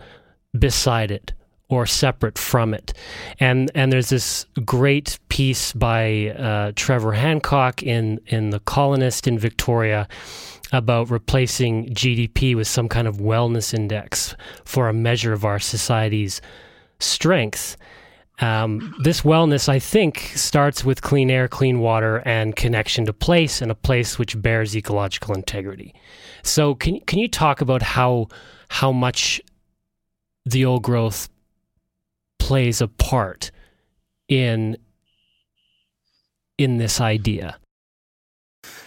beside 0.58 1.10
it 1.10 1.32
or 1.68 1.86
separate 1.86 2.38
from 2.38 2.72
it. 2.72 2.94
And 3.38 3.70
and 3.74 3.92
there's 3.92 4.08
this 4.08 4.46
great 4.64 5.18
piece 5.28 5.72
by 5.74 6.28
uh, 6.30 6.72
Trevor 6.74 7.12
Hancock 7.12 7.82
in 7.82 8.20
in 8.26 8.50
the 8.50 8.60
Colonist 8.60 9.28
in 9.28 9.38
Victoria 9.38 10.08
about 10.72 11.10
replacing 11.10 11.94
GDP 11.94 12.54
with 12.54 12.68
some 12.68 12.88
kind 12.88 13.08
of 13.08 13.16
wellness 13.16 13.72
index 13.72 14.34
for 14.64 14.88
a 14.88 14.92
measure 14.92 15.32
of 15.32 15.44
our 15.44 15.58
society's 15.58 16.40
strength. 17.00 17.76
Um, 18.40 18.94
this 19.02 19.22
wellness, 19.22 19.68
I 19.68 19.78
think, 19.78 20.32
starts 20.34 20.84
with 20.84 21.02
clean 21.02 21.30
air, 21.30 21.48
clean 21.48 21.80
water, 21.80 22.22
and 22.24 22.54
connection 22.54 23.04
to 23.06 23.12
place, 23.12 23.60
and 23.60 23.70
a 23.70 23.74
place 23.74 24.18
which 24.18 24.40
bears 24.40 24.76
ecological 24.76 25.34
integrity. 25.34 25.94
So, 26.44 26.76
can 26.76 27.00
can 27.00 27.18
you 27.18 27.28
talk 27.28 27.60
about 27.60 27.82
how 27.82 28.28
how 28.68 28.92
much 28.92 29.40
the 30.46 30.64
old 30.64 30.84
growth 30.84 31.28
plays 32.38 32.80
a 32.80 32.86
part 32.86 33.50
in 34.28 34.76
in 36.58 36.76
this 36.76 37.00
idea? 37.00 37.58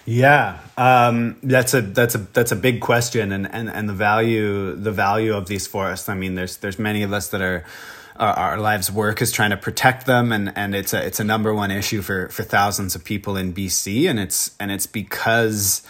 Yeah, 0.06 0.60
um, 0.78 1.38
that's 1.44 1.74
a 1.74 1.82
that's 1.82 2.16
a 2.16 2.18
that's 2.18 2.52
a 2.52 2.56
big 2.56 2.82
question, 2.82 3.32
and, 3.32 3.48
and 3.52 3.70
and 3.70 3.88
the 3.88 3.94
value 3.94 4.76
the 4.76 4.92
value 4.92 5.34
of 5.34 5.48
these 5.48 5.68
forests. 5.68 6.10
I 6.10 6.16
mean, 6.16 6.36
there's 6.36 6.58
there's 6.58 6.80
many 6.80 7.04
of 7.04 7.14
us 7.14 7.30
that 7.30 7.42
are 7.42 7.64
our, 8.22 8.34
our 8.34 8.58
lives 8.58 8.92
work 8.92 9.22
is 9.22 9.32
trying 9.32 9.50
to 9.50 9.58
protect 9.58 10.06
them 10.06 10.32
and 10.32 10.54
and 10.56 10.76
it's 10.76 10.94
a 10.94 11.06
it's 11.06 11.20
a 11.20 11.24
number 11.24 11.54
one 11.54 11.72
issue 11.72 12.02
for 12.02 12.30
for 12.30 12.44
thousands 12.44 12.96
of 12.96 13.04
people 13.04 13.36
in 13.36 13.54
BC 13.54 14.10
and 14.10 14.20
it's 14.20 14.56
and 14.60 14.72
it's 14.72 14.86
because 14.86 15.82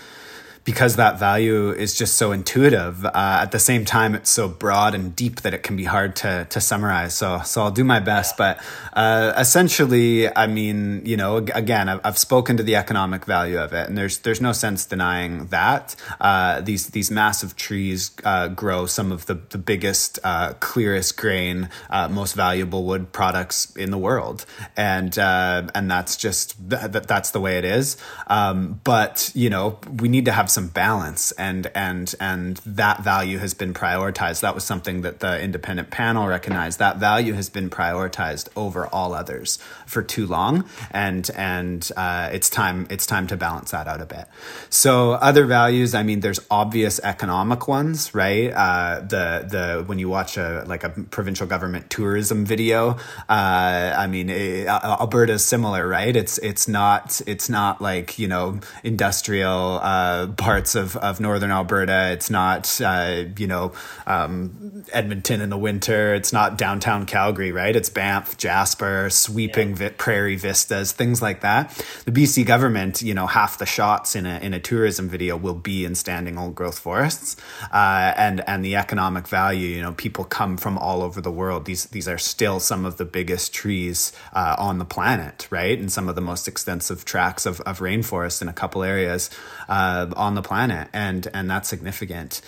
because 0.64 0.96
that 0.96 1.18
value 1.18 1.72
is 1.72 1.98
just 1.98 2.18
so 2.18 2.32
intuitive. 2.32 3.06
Uh, 3.06 3.12
at 3.42 3.52
the 3.52 3.60
same 3.60 3.86
time, 3.86 4.14
it's 4.14 4.30
so 4.30 4.48
broad 4.48 4.94
and 4.94 5.16
deep 5.16 5.42
that 5.42 5.54
it 5.54 5.64
can 5.64 5.76
be 5.76 5.86
hard 5.86 6.16
to 6.18 6.46
to 6.50 6.62
summarize. 6.62 7.16
So 7.16 7.42
so 7.44 7.64
I'll 7.64 7.72
do 7.72 7.84
my 7.84 8.00
best, 8.00 8.38
but 8.38 8.60
uh, 8.94 9.34
essentially, 9.38 10.34
I 10.36 10.48
mean, 10.48 11.02
you 11.06 11.18
know, 11.18 11.38
again, 11.38 11.88
I've, 11.90 12.02
I've, 12.04 12.18
spoken 12.18 12.58
to 12.58 12.64
the 12.64 12.76
economic 12.76 13.26
value 13.26 13.58
of 13.58 13.74
it, 13.74 13.88
and 13.88 13.98
there's 13.98 14.20
there's 14.20 14.42
no 14.42 14.52
sense 14.52 14.86
denying 14.86 15.48
that 15.48 15.96
uh, 16.20 16.62
these 16.62 16.88
these 16.88 17.10
massive 17.10 17.56
trees 17.56 18.12
uh, 18.26 18.50
grow 18.50 18.86
some 18.86 19.12
of 19.12 19.26
the 19.26 19.36
the 19.50 19.58
biggest, 19.58 20.20
uh, 20.24 20.54
clearest 20.60 21.18
grain, 21.18 21.70
uh, 21.90 22.10
most 22.10 22.36
valuable 22.36 22.84
wood 22.84 23.12
products 23.12 23.74
in 23.76 23.92
the 23.92 23.98
world, 23.98 24.46
and 24.76 25.18
and 25.18 25.90
that's 25.90 26.18
just 26.18 26.70
that, 26.70 27.08
that's 27.08 27.32
the 27.32 27.40
way 27.40 27.58
it 27.58 27.66
is. 27.66 27.98
Um, 28.28 28.80
but 28.84 29.32
you 29.34 29.50
know, 29.50 29.80
we 30.00 30.10
need 30.10 30.26
to 30.26 30.32
have 30.32 30.51
some 30.52 30.68
balance 30.68 31.32
and 31.34 31.72
and 31.76 32.16
and 32.20 32.58
that 32.66 33.02
value 33.02 33.38
has 33.38 33.54
been 33.54 33.74
prioritized. 33.74 34.42
That 34.42 34.56
was 34.56 34.64
something 34.64 35.02
that 35.02 35.20
the 35.20 35.42
independent 35.42 35.92
panel 35.92 36.28
recognized. 36.28 36.80
That 36.80 36.98
value 36.98 37.34
has 37.34 37.50
been 37.50 37.70
prioritized 37.70 38.50
over 38.56 38.88
all 38.88 39.14
others 39.14 39.58
for 39.86 40.02
too 40.02 40.26
long 40.26 40.66
and 40.92 41.30
and 41.36 41.90
uh, 41.96 42.30
it's 42.34 42.50
time 42.50 42.88
it's 42.90 43.06
time 43.06 43.28
to 43.28 43.38
balance 43.38 43.72
that 43.72 43.88
out 43.88 44.02
a 44.02 44.06
bit. 44.06 44.26
So 44.70 45.14
other 45.14 45.46
values 45.46 45.94
i 45.94 46.04
mean 46.04 46.22
there's 46.22 46.40
obvious 46.50 47.00
economic 47.04 47.68
ones 47.68 48.14
right? 48.14 48.52
Uh, 48.52 49.02
the 49.02 49.46
the 49.50 49.84
when 49.86 50.00
you 50.00 50.10
watch 50.10 50.38
a 50.38 50.64
like 50.68 50.84
a 50.84 50.90
provincial 50.90 51.48
government 51.48 51.90
tourism 51.90 52.46
video 52.46 52.98
uh, 53.30 53.96
i 53.98 54.08
mean 54.08 54.30
it, 54.30 54.68
alberta 54.68 55.34
is 55.34 55.44
similar 55.44 55.88
right? 55.88 56.16
It's 56.16 56.38
it's 56.40 56.68
not 56.68 57.22
it's 57.28 57.50
not 57.50 57.82
like 57.82 58.18
you 58.18 58.28
know 58.28 58.60
industrial 58.84 59.80
uh, 59.82 60.28
parts 60.42 60.76
of, 60.76 60.98
of 60.98 61.20
northern 61.20 61.52
Alberta. 61.52 62.12
It's 62.12 62.30
not, 62.30 62.82
uh, 62.82 63.26
you 63.38 63.48
know, 63.48 63.74
um, 64.08 64.84
Edmonton 64.92 65.40
in 65.40 65.50
the 65.50 65.58
winter. 65.58 66.16
It's 66.16 66.34
not 66.34 66.58
downtown 66.58 67.06
Calgary, 67.06 67.52
right? 67.52 67.76
It's 67.76 67.90
Banff, 67.90 68.38
Jasper, 68.38 69.10
sweeping 69.12 69.70
yeah. 69.70 69.76
vi- 69.76 69.90
prairie 69.90 70.36
vistas, 70.36 70.92
things 70.92 71.22
like 71.22 71.42
that. 71.42 71.70
The 72.06 72.12
BC 72.12 72.46
government, 72.46 73.02
you 73.02 73.14
know, 73.14 73.28
half 73.28 73.60
the 73.60 73.66
shots 73.66 74.16
in 74.16 74.26
a 74.26 74.40
in 74.40 74.54
a 74.54 74.60
tourism 74.60 75.08
video 75.08 75.38
will 75.38 75.54
be 75.54 75.86
in 75.86 75.96
standing 75.96 76.38
old 76.38 76.56
growth 76.56 76.80
forests, 76.80 77.38
uh, 77.72 78.14
and 78.18 78.42
and 78.48 78.66
the 78.66 78.76
economic 78.76 79.28
value. 79.28 79.68
You 79.68 79.82
know, 79.84 79.94
people 79.94 80.24
come 80.24 80.58
from 80.58 80.78
all 80.78 81.04
over 81.04 81.22
the 81.22 81.32
world. 81.32 81.66
These 81.66 81.86
these 81.86 82.08
are 82.08 82.18
still 82.18 82.60
some 82.60 82.86
of 82.86 82.98
the 82.98 83.06
biggest 83.06 83.54
trees 83.54 84.12
uh, 84.34 84.56
on 84.58 84.80
the 84.80 84.86
planet, 84.86 85.48
right? 85.52 85.78
And 85.78 85.92
some 85.92 86.10
of 86.10 86.16
the 86.16 86.22
most 86.22 86.48
extensive 86.48 87.06
tracts 87.06 87.46
of, 87.46 87.62
of 87.62 87.80
rainforest 87.80 88.42
in 88.42 88.48
a 88.48 88.54
couple 88.54 88.84
areas 88.84 89.30
uh, 89.70 90.08
on 90.16 90.31
the 90.36 90.42
planet, 90.42 90.88
and 90.94 91.28
and 91.34 91.50
that's 91.50 91.70
significant. 91.70 92.42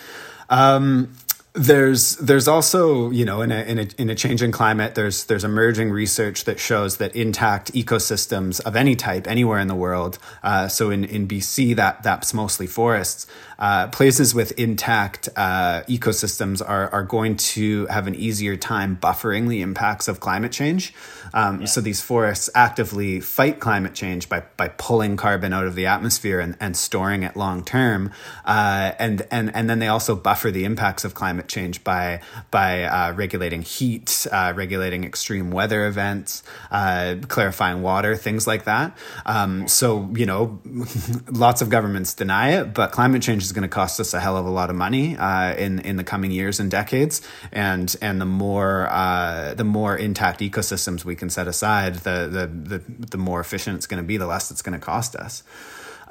Um, 0.49 1.15
there's 1.55 2.15
there's 2.15 2.47
also 2.47 3.11
you 3.11 3.23
know 3.23 3.41
in 3.41 3.51
a, 3.51 3.61
in 3.63 3.77
a 3.77 3.87
in 3.99 4.09
a 4.09 4.15
changing 4.15 4.51
climate 4.51 4.95
there's 4.95 5.25
there's 5.25 5.43
emerging 5.43 5.91
research 5.91 6.45
that 6.45 6.59
shows 6.59 6.97
that 6.97 7.15
intact 7.15 7.71
ecosystems 7.73 8.59
of 8.61 8.75
any 8.75 8.95
type 8.95 9.27
anywhere 9.27 9.59
in 9.59 9.67
the 9.67 9.75
world 9.75 10.17
uh, 10.41 10.67
so 10.67 10.89
in 10.89 11.03
in 11.03 11.27
BC 11.27 11.75
that 11.75 12.01
that's 12.01 12.33
mostly 12.33 12.65
forests 12.65 13.27
uh, 13.59 13.87
places 13.89 14.33
with 14.33 14.51
intact 14.59 15.29
uh, 15.35 15.83
ecosystems 15.83 16.59
are 16.67 16.89
are 16.89 17.03
going 17.03 17.37
to 17.37 17.85
have 17.85 18.07
an 18.07 18.15
easier 18.15 18.57
time 18.57 18.97
buffering 18.97 19.47
the 19.47 19.61
impacts 19.61 20.07
of 20.07 20.19
climate 20.19 20.51
change 20.51 20.91
um, 21.35 21.61
yeah. 21.61 21.67
so 21.67 21.79
these 21.79 22.01
forests 22.01 22.49
actively 22.55 23.19
fight 23.19 23.59
climate 23.59 23.93
change 23.93 24.27
by 24.27 24.41
by 24.57 24.69
pulling 24.69 25.15
carbon 25.15 25.53
out 25.53 25.67
of 25.67 25.75
the 25.75 25.85
atmosphere 25.85 26.39
and, 26.39 26.57
and 26.59 26.75
storing 26.75 27.21
it 27.21 27.35
long 27.35 27.63
term 27.63 28.11
uh, 28.45 28.93
and 28.97 29.27
and 29.29 29.55
and 29.55 29.69
then 29.69 29.77
they 29.77 29.87
also 29.87 30.15
buffer 30.15 30.49
the 30.49 30.65
impacts 30.65 31.05
of 31.05 31.13
climate 31.13 31.42
climate 31.43 31.49
change 31.49 31.83
by 31.83 32.21
by 32.51 32.83
uh, 32.83 33.13
regulating 33.13 33.61
heat, 33.61 34.27
uh, 34.31 34.53
regulating 34.55 35.03
extreme 35.03 35.51
weather 35.51 35.87
events, 35.87 36.43
uh, 36.71 37.15
clarifying 37.27 37.81
water, 37.81 38.15
things 38.15 38.47
like 38.47 38.65
that. 38.65 38.97
Um, 39.25 39.67
so 39.67 40.09
you 40.15 40.25
know, 40.25 40.59
lots 41.31 41.61
of 41.61 41.69
governments 41.69 42.13
deny 42.13 42.59
it, 42.59 42.73
but 42.73 42.91
climate 42.91 43.21
change 43.21 43.43
is 43.43 43.51
going 43.51 43.63
to 43.63 43.73
cost 43.73 43.99
us 43.99 44.13
a 44.13 44.19
hell 44.19 44.37
of 44.37 44.45
a 44.45 44.49
lot 44.49 44.69
of 44.69 44.75
money 44.75 45.17
uh, 45.17 45.55
in 45.55 45.79
in 45.79 45.97
the 45.97 46.03
coming 46.03 46.31
years 46.31 46.59
and 46.59 46.71
decades. 46.71 47.21
And 47.51 47.95
and 48.01 48.19
the 48.19 48.25
more 48.25 48.87
uh, 48.89 49.53
the 49.55 49.65
more 49.65 49.95
intact 49.97 50.41
ecosystems 50.41 51.05
we 51.05 51.15
can 51.15 51.29
set 51.29 51.47
aside, 51.47 51.95
the 52.03 52.29
the 52.29 52.47
the, 52.47 53.07
the 53.11 53.17
more 53.17 53.39
efficient 53.39 53.77
it's 53.77 53.87
going 53.87 54.01
to 54.01 54.07
be, 54.07 54.17
the 54.17 54.27
less 54.27 54.51
it's 54.51 54.61
going 54.61 54.79
to 54.79 54.85
cost 54.85 55.15
us. 55.15 55.43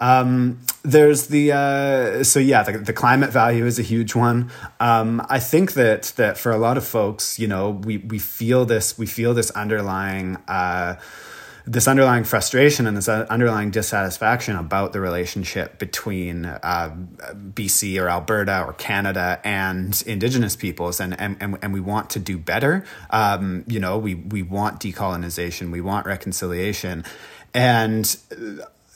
Um, 0.03 0.59
there's 0.83 1.29
the 1.29 1.53
uh, 1.53 2.25
so 2.25 2.41
yeah, 2.41 2.65
the, 2.65 2.79
the, 2.79 2.93
climate 2.93 3.31
value 3.31 3.67
is 3.67 3.79
a 3.79 3.83
huge 3.83 4.17
one. 4.17 4.51
Um, 4.81 5.25
I 5.31 5.39
think 5.39 5.75
that 5.75 6.13
that 6.17 6.37
for 6.37 6.51
a 6.51 6.59
lot 6.59 6.77
of 6.77 6.85
folks, 6.85 7.39
you 7.39 7.47
know, 7.47 7.71
we 7.71 7.99
we 7.99 8.19
feel 8.19 8.65
this 8.65 8.99
we 8.99 9.07
feel 9.07 9.33
this 9.33 9.53
underlying. 9.53 10.37
Uh, 10.49 10.97
this 11.65 11.87
underlying 11.87 12.25
frustration 12.25 12.89
and 12.89 12.97
this 12.97 13.09
underlying 13.09 13.71
dissatisfaction 13.71 14.57
about 14.57 14.93
the 14.93 15.01
relationship 15.01 15.79
between 15.79 16.45
uh, 16.45 16.93
BC 17.55 18.03
or 18.03 18.09
Alberta 18.09 18.65
or 18.65 18.73
Canada 18.73 19.41
and 19.45 20.03
Indigenous 20.05 20.57
peoples, 20.57 20.99
and 20.99 21.15
and, 21.21 21.57
and 21.63 21.73
we 21.73 21.79
want 21.79 22.11
to 22.11 22.19
do 22.19 22.37
better. 22.37 22.85
Um, 23.11 23.63
you 23.69 23.79
know, 23.79 23.97
we 23.97 24.17
we 24.17 24.43
want 24.43 24.81
decolonization, 24.81 25.71
we 25.71 25.81
want 25.81 26.05
reconciliation, 26.05 27.05
and 27.55 28.17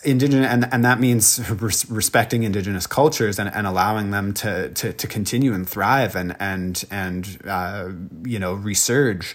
indigenous 0.06 0.46
and, 0.46 0.72
and 0.72 0.84
that 0.84 1.00
means 1.00 1.50
res- 1.50 1.90
respecting 1.90 2.44
indigenous 2.44 2.86
cultures 2.86 3.38
and, 3.38 3.52
and 3.52 3.66
allowing 3.66 4.10
them 4.12 4.32
to, 4.34 4.70
to, 4.70 4.92
to 4.92 5.06
continue 5.06 5.52
and 5.52 5.68
thrive 5.68 6.14
and 6.14 6.36
and 6.40 6.84
and 6.90 7.38
uh, 7.46 7.90
you 8.24 8.38
know 8.38 8.56
resurge. 8.56 9.34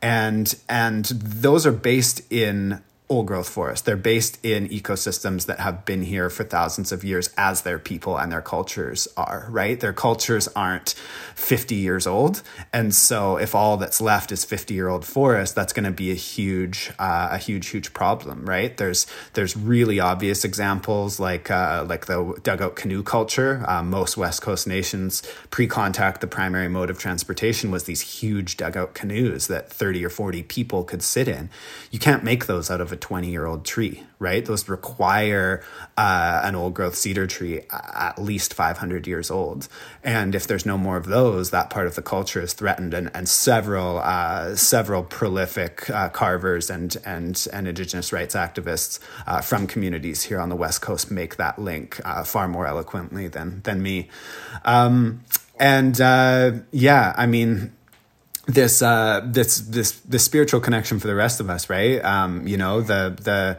And 0.00 0.54
and 0.68 1.04
those 1.04 1.66
are 1.66 1.72
based 1.72 2.22
in 2.32 2.82
old 3.12 3.26
growth 3.26 3.48
forest. 3.48 3.84
They're 3.84 3.96
based 3.96 4.38
in 4.42 4.68
ecosystems 4.68 5.46
that 5.46 5.60
have 5.60 5.84
been 5.84 6.02
here 6.02 6.30
for 6.30 6.44
thousands 6.44 6.92
of 6.92 7.04
years 7.04 7.28
as 7.36 7.62
their 7.62 7.78
people 7.78 8.16
and 8.16 8.32
their 8.32 8.40
cultures 8.40 9.06
are, 9.16 9.46
right? 9.50 9.78
Their 9.78 9.92
cultures 9.92 10.48
aren't 10.56 10.94
50 11.34 11.74
years 11.74 12.06
old. 12.06 12.42
And 12.72 12.94
so 12.94 13.36
if 13.36 13.54
all 13.54 13.76
that's 13.76 14.00
left 14.00 14.32
is 14.32 14.44
50 14.44 14.72
year 14.72 14.88
old 14.88 15.04
forest, 15.04 15.54
that's 15.54 15.74
going 15.74 15.84
to 15.84 15.90
be 15.90 16.10
a 16.10 16.14
huge, 16.14 16.90
uh, 16.98 17.28
a 17.32 17.38
huge, 17.38 17.68
huge 17.68 17.92
problem, 17.92 18.46
right? 18.46 18.74
There's, 18.76 19.06
there's 19.34 19.56
really 19.56 20.00
obvious 20.00 20.44
examples 20.44 21.20
like, 21.20 21.50
uh, 21.50 21.84
like 21.86 22.06
the 22.06 22.38
dugout 22.42 22.76
canoe 22.76 23.02
culture. 23.02 23.62
Uh, 23.68 23.82
most 23.82 24.16
West 24.16 24.40
Coast 24.40 24.66
nations 24.66 25.22
pre-contact, 25.50 26.22
the 26.22 26.26
primary 26.26 26.68
mode 26.68 26.88
of 26.88 26.98
transportation 26.98 27.70
was 27.70 27.84
these 27.84 28.00
huge 28.00 28.56
dugout 28.56 28.94
canoes 28.94 29.48
that 29.48 29.70
30 29.70 30.04
or 30.04 30.10
40 30.10 30.42
people 30.44 30.82
could 30.84 31.02
sit 31.02 31.28
in. 31.28 31.50
You 31.90 31.98
can't 31.98 32.24
make 32.24 32.46
those 32.46 32.70
out 32.70 32.80
of 32.80 32.90
a 32.90 33.01
20 33.02 33.28
year 33.28 33.44
old 33.44 33.66
tree, 33.66 34.04
right? 34.18 34.46
Those 34.46 34.68
require 34.68 35.62
uh, 35.98 36.40
an 36.44 36.54
old 36.54 36.72
growth 36.72 36.94
cedar 36.94 37.26
tree 37.26 37.60
at 37.70 38.18
least 38.18 38.54
500 38.54 39.06
years 39.06 39.30
old. 39.30 39.68
And 40.02 40.34
if 40.34 40.46
there's 40.46 40.64
no 40.64 40.78
more 40.78 40.96
of 40.96 41.06
those, 41.06 41.50
that 41.50 41.68
part 41.68 41.86
of 41.86 41.96
the 41.96 42.02
culture 42.02 42.40
is 42.40 42.54
threatened. 42.54 42.94
And, 42.94 43.10
and 43.12 43.28
several, 43.28 43.98
uh, 43.98 44.54
several 44.54 45.02
prolific 45.02 45.90
uh, 45.90 46.08
carvers 46.08 46.70
and, 46.70 46.96
and, 47.04 47.46
and 47.52 47.68
indigenous 47.68 48.12
rights 48.12 48.34
activists 48.34 49.00
uh, 49.26 49.42
from 49.42 49.66
communities 49.66 50.22
here 50.22 50.40
on 50.40 50.48
the 50.48 50.56
West 50.56 50.80
Coast 50.80 51.10
make 51.10 51.36
that 51.36 51.58
link 51.58 52.00
uh, 52.04 52.24
far 52.24 52.48
more 52.48 52.66
eloquently 52.66 53.28
than, 53.28 53.60
than 53.62 53.82
me. 53.82 54.08
Um, 54.64 55.24
and 55.58 56.00
uh, 56.00 56.52
yeah, 56.70 57.12
I 57.16 57.26
mean, 57.26 57.72
this 58.46 58.82
uh 58.82 59.20
this 59.24 59.58
this 59.58 59.92
this 60.00 60.24
spiritual 60.24 60.60
connection 60.60 60.98
for 60.98 61.06
the 61.06 61.14
rest 61.14 61.40
of 61.40 61.48
us 61.48 61.70
right? 61.70 62.04
Um 62.04 62.46
you 62.46 62.56
know 62.56 62.80
the 62.80 63.16
the 63.20 63.58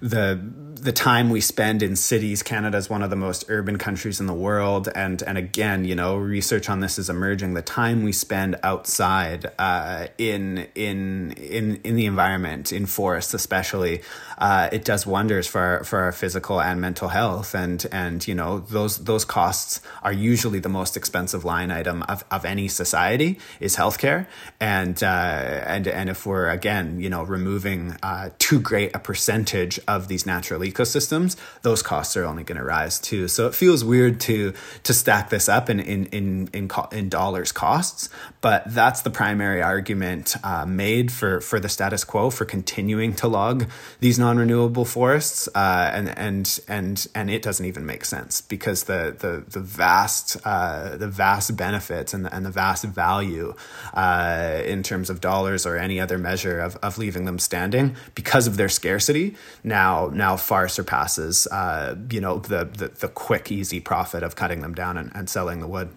the 0.00 0.40
the 0.80 0.92
time 0.92 1.30
we 1.30 1.40
spend 1.40 1.82
in 1.82 1.96
cities 1.96 2.42
canada 2.42 2.76
is 2.76 2.88
one 2.88 3.02
of 3.02 3.10
the 3.10 3.16
most 3.16 3.44
urban 3.48 3.78
countries 3.78 4.20
in 4.20 4.26
the 4.26 4.34
world 4.34 4.88
and 4.94 5.22
and 5.22 5.36
again 5.36 5.84
you 5.84 5.94
know 5.94 6.16
research 6.16 6.68
on 6.68 6.80
this 6.80 6.98
is 6.98 7.10
emerging 7.10 7.54
the 7.54 7.62
time 7.62 8.02
we 8.02 8.12
spend 8.12 8.56
outside 8.62 9.50
uh, 9.58 10.06
in 10.18 10.66
in 10.74 11.32
in 11.32 11.80
in 11.84 11.96
the 11.96 12.06
environment 12.06 12.72
in 12.72 12.86
forests 12.86 13.34
especially 13.34 14.00
uh, 14.38 14.68
it 14.70 14.84
does 14.84 15.06
wonders 15.06 15.46
for 15.46 15.82
for 15.84 16.00
our 16.00 16.12
physical 16.12 16.60
and 16.60 16.80
mental 16.80 17.08
health. 17.08 17.54
And 17.54 17.84
and 17.92 18.26
you 18.26 18.34
know 18.34 18.60
those 18.60 19.04
those 19.04 19.24
costs 19.24 19.80
are 20.02 20.12
usually 20.12 20.60
the 20.60 20.68
most 20.68 20.96
expensive 20.96 21.44
line 21.44 21.70
item 21.70 22.02
of, 22.04 22.24
of 22.30 22.44
any 22.44 22.68
society 22.68 23.38
is 23.60 23.76
healthcare. 23.76 24.26
And 24.60 25.02
uh, 25.02 25.06
and 25.06 25.88
and 25.88 26.08
if 26.08 26.24
we're 26.24 26.48
again 26.48 27.00
you 27.00 27.10
know 27.10 27.24
removing 27.24 27.96
uh, 28.02 28.30
too 28.38 28.60
great 28.60 28.94
a 28.94 28.98
percentage 28.98 29.80
of 29.88 30.08
these 30.08 30.24
natural 30.24 30.62
ecosystems, 30.70 31.36
those 31.62 31.82
costs 31.82 32.16
are 32.16 32.24
only 32.24 32.44
going 32.44 32.58
to 32.58 32.64
rise 32.64 32.98
too. 32.98 33.28
So 33.28 33.46
it 33.46 33.54
feels 33.54 33.84
weird 33.84 34.20
to 34.20 34.52
to 34.84 34.94
stack 34.94 35.30
this 35.30 35.48
up 35.48 35.70
in 35.70 35.80
in 35.80 36.06
in 36.06 36.48
in, 36.52 36.70
in 36.92 37.08
dollars 37.08 37.52
costs, 37.52 38.08
but 38.40 38.62
that's 38.66 39.02
the 39.02 39.10
primary 39.10 39.62
argument 39.62 40.36
uh, 40.42 40.66
made 40.66 41.12
for 41.12 41.40
for 41.40 41.60
the 41.60 41.68
status 41.68 42.04
quo 42.04 42.30
for 42.30 42.44
continuing 42.44 43.14
to 43.14 43.28
log 43.28 43.68
these 44.00 44.18
non-renewable 44.18 44.84
forests, 44.84 45.48
uh, 45.54 45.90
and 45.92 46.18
and 46.18 46.60
and 46.68 47.06
and 47.14 47.30
it 47.30 47.42
doesn't 47.42 47.66
even 47.66 47.84
make 47.86 48.04
sense 48.04 48.40
because 48.40 48.84
the 48.84 49.14
the 49.18 49.44
the 49.50 49.60
vast 49.60 50.36
uh, 50.44 50.96
the 50.96 51.08
vast 51.08 51.56
benefits 51.56 52.14
and 52.14 52.24
the, 52.24 52.34
and 52.34 52.44
the 52.44 52.50
vast 52.50 52.84
value 52.84 53.54
uh, 53.94 54.62
in 54.64 54.82
terms 54.82 55.10
of 55.10 55.20
dollars 55.20 55.66
or 55.66 55.76
any 55.76 56.00
other 56.00 56.18
measure 56.18 56.58
of, 56.60 56.76
of 56.76 56.98
leaving 56.98 57.24
them 57.24 57.38
standing 57.38 57.96
because 58.14 58.46
of 58.46 58.56
their 58.56 58.68
scarcity 58.68 59.36
now 59.62 60.10
now 60.12 60.36
far 60.36 60.57
surpasses 60.66 61.46
uh, 61.48 61.94
you 62.10 62.20
know 62.20 62.38
the, 62.38 62.64
the 62.64 62.88
the 62.88 63.08
quick 63.08 63.52
easy 63.52 63.80
profit 63.80 64.22
of 64.22 64.34
cutting 64.34 64.60
them 64.62 64.74
down 64.74 64.96
and, 64.96 65.12
and 65.14 65.28
selling 65.28 65.60
the 65.60 65.68
wood. 65.68 65.90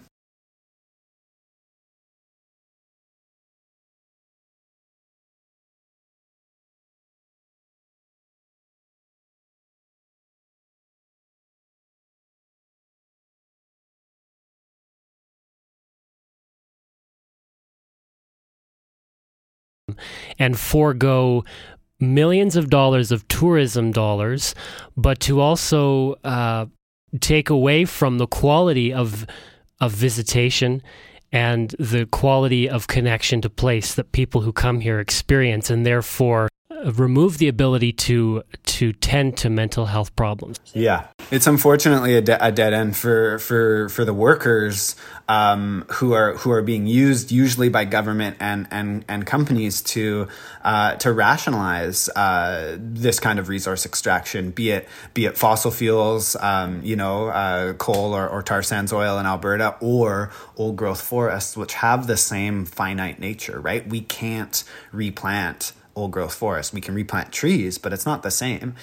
and 20.38 20.58
forego 20.58 21.44
millions 22.02 22.56
of 22.56 22.68
dollars 22.68 23.10
of 23.12 23.26
tourism 23.28 23.92
dollars, 23.92 24.54
but 24.96 25.20
to 25.20 25.40
also 25.40 26.14
uh, 26.24 26.66
take 27.20 27.48
away 27.48 27.84
from 27.84 28.18
the 28.18 28.26
quality 28.26 28.92
of 28.92 29.26
of 29.80 29.92
visitation 29.92 30.82
and 31.32 31.74
the 31.78 32.06
quality 32.06 32.68
of 32.68 32.86
connection 32.86 33.40
to 33.40 33.48
place 33.48 33.94
that 33.94 34.12
people 34.12 34.42
who 34.42 34.52
come 34.52 34.80
here 34.80 35.00
experience, 35.00 35.70
and 35.70 35.86
therefore 35.86 36.48
remove 36.84 37.38
the 37.38 37.48
ability 37.48 37.92
to 37.92 38.42
to 38.64 38.92
tend 38.94 39.36
to 39.36 39.50
mental 39.50 39.86
health 39.86 40.14
problems. 40.16 40.58
Yeah, 40.74 41.06
it's 41.30 41.46
unfortunately 41.46 42.16
a, 42.16 42.20
de- 42.20 42.44
a 42.44 42.50
dead 42.50 42.72
end 42.72 42.96
for 42.96 43.38
for 43.38 43.88
for 43.88 44.04
the 44.04 44.14
workers 44.14 44.96
um, 45.28 45.84
who 45.92 46.12
are 46.12 46.36
who 46.38 46.50
are 46.50 46.62
being 46.62 46.86
used 46.86 47.30
usually 47.30 47.68
by 47.68 47.84
government 47.84 48.36
and 48.40 48.66
and 48.70 49.04
and 49.08 49.26
companies 49.26 49.82
to 49.82 50.28
uh, 50.62 50.96
to 50.96 51.12
rationalize 51.12 52.08
uh, 52.10 52.76
this 52.78 53.20
kind 53.20 53.38
of 53.38 53.48
resource 53.48 53.86
extraction, 53.86 54.50
be 54.50 54.70
it 54.70 54.88
be 55.14 55.26
it 55.26 55.38
fossil 55.38 55.70
fuels, 55.70 56.36
um, 56.36 56.82
you 56.82 56.96
know, 56.96 57.28
uh, 57.28 57.72
coal 57.74 58.14
or, 58.14 58.28
or 58.28 58.42
tar 58.42 58.62
sands 58.62 58.92
oil 58.92 59.18
in 59.18 59.26
Alberta, 59.26 59.76
or 59.80 60.30
old 60.56 60.76
growth 60.76 61.00
forests, 61.00 61.56
which 61.56 61.74
have 61.74 62.06
the 62.06 62.16
same 62.16 62.64
finite 62.64 63.18
nature. 63.18 63.60
Right, 63.60 63.86
we 63.86 64.00
can't 64.00 64.64
replant 64.92 65.72
old 65.94 66.10
growth 66.10 66.34
forest. 66.34 66.72
We 66.72 66.80
can 66.80 66.94
replant 66.94 67.32
trees, 67.32 67.78
but 67.78 67.92
it's 67.92 68.06
not 68.06 68.22
the 68.22 68.30
same. 68.30 68.74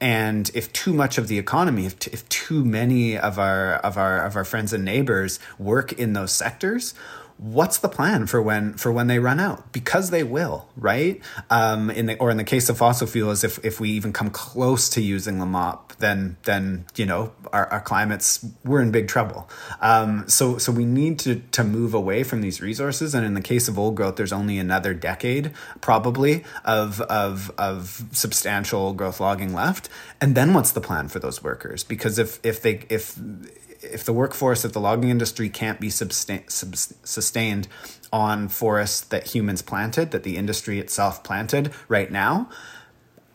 And 0.00 0.50
if 0.54 0.72
too 0.72 0.92
much 0.92 1.18
of 1.18 1.28
the 1.28 1.38
economy, 1.38 1.86
if, 1.86 1.98
t- 1.98 2.10
if 2.12 2.28
too 2.28 2.64
many 2.64 3.16
of 3.16 3.38
our 3.38 3.74
of 3.76 3.96
our 3.96 4.24
of 4.24 4.36
our 4.36 4.44
friends 4.44 4.72
and 4.72 4.84
neighbors 4.84 5.38
work 5.58 5.92
in 5.92 6.12
those 6.12 6.32
sectors, 6.32 6.94
what's 7.38 7.78
the 7.78 7.88
plan 7.88 8.26
for 8.26 8.42
when 8.42 8.74
for 8.74 8.92
when 8.92 9.06
they 9.06 9.18
run 9.18 9.40
out? 9.40 9.72
Because 9.72 10.10
they 10.10 10.24
will 10.24 10.68
right? 10.76 11.20
Um 11.50 11.90
in 11.90 12.06
the 12.06 12.18
or 12.18 12.30
in 12.30 12.36
the 12.36 12.44
case 12.44 12.68
of 12.68 12.78
fossil 12.78 13.06
fuels 13.06 13.44
if 13.44 13.64
if 13.64 13.80
we 13.80 13.90
even 13.90 14.12
come 14.12 14.30
close 14.30 14.88
to 14.90 15.00
using 15.00 15.38
them 15.38 15.54
up 15.54 15.94
then 15.98 16.36
then 16.44 16.84
you 16.96 17.06
know 17.06 17.32
our, 17.52 17.66
our 17.66 17.80
climates 17.80 18.44
we're 18.64 18.82
in 18.82 18.90
big 18.90 19.08
trouble. 19.08 19.48
Um 19.80 20.28
so 20.28 20.58
so 20.58 20.72
we 20.72 20.84
need 20.84 21.18
to 21.20 21.36
to 21.52 21.64
move 21.64 21.94
away 21.94 22.24
from 22.24 22.40
these 22.40 22.60
resources. 22.60 23.14
And 23.14 23.24
in 23.24 23.34
the 23.34 23.40
case 23.40 23.68
of 23.68 23.78
old 23.78 23.94
growth 23.94 24.16
there's 24.16 24.32
only 24.32 24.58
another 24.58 24.92
decade 24.92 25.52
probably 25.80 26.44
of 26.64 27.00
of 27.02 27.50
of 27.56 28.04
substantial 28.12 28.92
growth 28.94 29.20
logging 29.20 29.54
left. 29.54 29.88
And 30.20 30.34
then 30.34 30.54
what's 30.54 30.72
the 30.72 30.80
plan 30.80 31.08
for 31.08 31.20
those 31.20 31.42
workers? 31.42 31.84
Because 31.84 32.18
if 32.18 32.44
if 32.44 32.60
they 32.60 32.84
if 32.88 33.18
if 33.80 34.04
the 34.04 34.12
workforce 34.12 34.64
of 34.64 34.72
the 34.72 34.80
logging 34.80 35.10
industry 35.10 35.48
can't 35.48 35.80
be 35.80 35.90
sustain, 35.90 36.44
sustained 36.48 37.68
on 38.12 38.48
forests 38.48 39.00
that 39.02 39.28
humans 39.28 39.62
planted, 39.62 40.10
that 40.10 40.22
the 40.22 40.36
industry 40.36 40.78
itself 40.78 41.22
planted 41.22 41.72
right 41.88 42.10
now, 42.10 42.48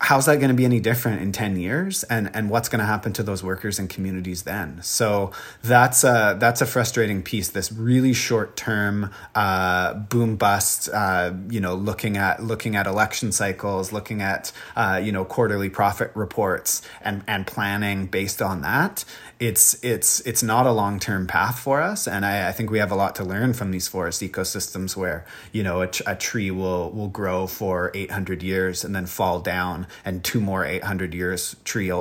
how's 0.03 0.25
that 0.25 0.35
going 0.35 0.49
to 0.49 0.55
be 0.55 0.65
any 0.65 0.81
different 0.81 1.21
in 1.21 1.31
10 1.31 1.55
years? 1.55 2.03
And 2.03 2.29
and 2.35 2.49
what's 2.49 2.67
going 2.67 2.79
to 2.79 2.85
happen 2.85 3.13
to 3.13 3.23
those 3.23 3.41
workers 3.41 3.79
and 3.79 3.89
communities 3.89 4.43
then? 4.43 4.81
So 4.83 5.31
that's 5.61 6.03
a 6.03 6.35
that's 6.37 6.61
a 6.61 6.65
frustrating 6.65 7.23
piece 7.23 7.49
this 7.49 7.71
really 7.71 8.13
short 8.13 8.57
term 8.57 9.11
uh, 9.33 9.93
boom 9.93 10.35
bust 10.35 10.89
uh, 10.93 11.33
you 11.49 11.61
know 11.61 11.73
looking 11.73 12.17
at 12.17 12.43
looking 12.43 12.75
at 12.75 12.85
election 12.85 13.31
cycles 13.31 13.93
looking 13.93 14.21
at 14.21 14.51
uh, 14.75 14.99
you 15.01 15.11
know 15.11 15.23
quarterly 15.23 15.69
profit 15.69 16.11
reports 16.15 16.81
and 17.01 17.23
and 17.27 17.47
planning 17.47 18.07
based 18.07 18.41
on 18.41 18.61
that. 18.61 19.05
It's 19.39 19.81
it's 19.83 20.19
it's 20.21 20.43
not 20.43 20.65
a 20.65 20.71
long 20.71 20.99
term 20.99 21.27
path 21.27 21.59
for 21.59 21.81
us, 21.81 22.07
and 22.07 22.25
I, 22.25 22.47
I, 22.47 22.51
think 22.53 22.69
we 22.69 22.79
have 22.79 22.91
a 22.91 22.95
lot 22.95 23.15
to 23.15 23.25
learn 23.25 23.53
from 23.53 23.71
these 23.71 23.89
forest 23.89 24.21
ecosystems 24.21 24.95
where 24.95 25.25
you 25.51 25.63
know 25.63 25.81
a, 25.81 25.89
a 26.05 26.15
tree 26.15 26.49
will 26.49 26.91
will 26.91 27.09
grow 27.09 27.47
for 27.47 27.91
800 27.93 28.41
years 28.41 28.85
and 28.85 28.95
then 28.95 29.05
fall 29.05 29.41
down, 29.41 29.87
and 30.05 30.23
two 30.23 30.39
more 30.39 30.65
800 30.65 31.13
years 31.13 31.55
tree 31.63 31.91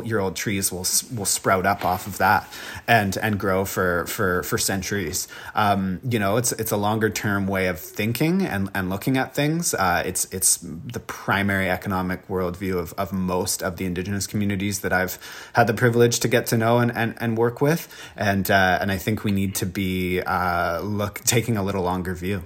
year 0.00 0.18
old 0.18 0.34
trees 0.34 0.72
will 0.72 0.86
will 1.14 1.26
sprout 1.26 1.66
up 1.66 1.84
off 1.84 2.06
of 2.06 2.18
that 2.18 2.48
and 2.88 3.16
and 3.18 3.38
grow 3.38 3.64
for 3.64 4.06
for 4.06 4.42
for 4.42 4.56
centuries. 4.56 5.28
Um, 5.54 6.00
you 6.08 6.18
know, 6.18 6.36
it's 6.38 6.52
it's 6.52 6.72
a 6.72 6.76
longer 6.76 7.10
term 7.10 7.46
way 7.46 7.66
of 7.66 7.78
thinking 7.78 8.42
and, 8.46 8.70
and 8.74 8.88
looking 8.88 9.18
at 9.18 9.34
things. 9.34 9.74
Uh, 9.74 10.02
it's 10.06 10.24
it's 10.32 10.56
the 10.62 11.00
primary 11.00 11.68
economic 11.68 12.26
worldview 12.28 12.78
of, 12.78 12.94
of 12.94 13.12
most 13.12 13.62
of 13.62 13.76
the 13.76 13.84
indigenous 13.84 14.26
communities 14.26 14.80
that 14.80 14.92
I've 14.92 15.18
had 15.52 15.66
the 15.66 15.74
privilege 15.74 16.20
to 16.20 16.28
get 16.28 16.46
to 16.46 16.56
know 16.56 16.78
and, 16.78 16.96
and, 16.96 17.14
and 17.20 17.36
work 17.36 17.60
with. 17.60 17.88
And 18.16 18.50
uh, 18.50 18.78
and 18.80 18.90
I 18.90 18.96
think 18.96 19.24
we 19.24 19.32
need 19.32 19.54
to 19.56 19.66
be 19.66 20.20
uh, 20.22 20.80
look 20.80 21.20
taking 21.20 21.56
a 21.56 21.62
little 21.62 21.82
longer 21.82 22.14
view. 22.14 22.44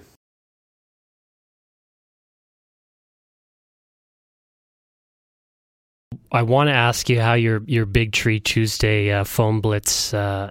I 6.36 6.42
want 6.42 6.68
to 6.68 6.74
ask 6.74 7.08
you 7.08 7.20
how 7.20 7.32
your 7.32 7.62
your 7.66 7.86
Big 7.86 8.12
Tree 8.12 8.40
Tuesday 8.40 9.10
uh, 9.10 9.24
foam 9.24 9.60
blitz 9.60 10.12
uh, 10.12 10.50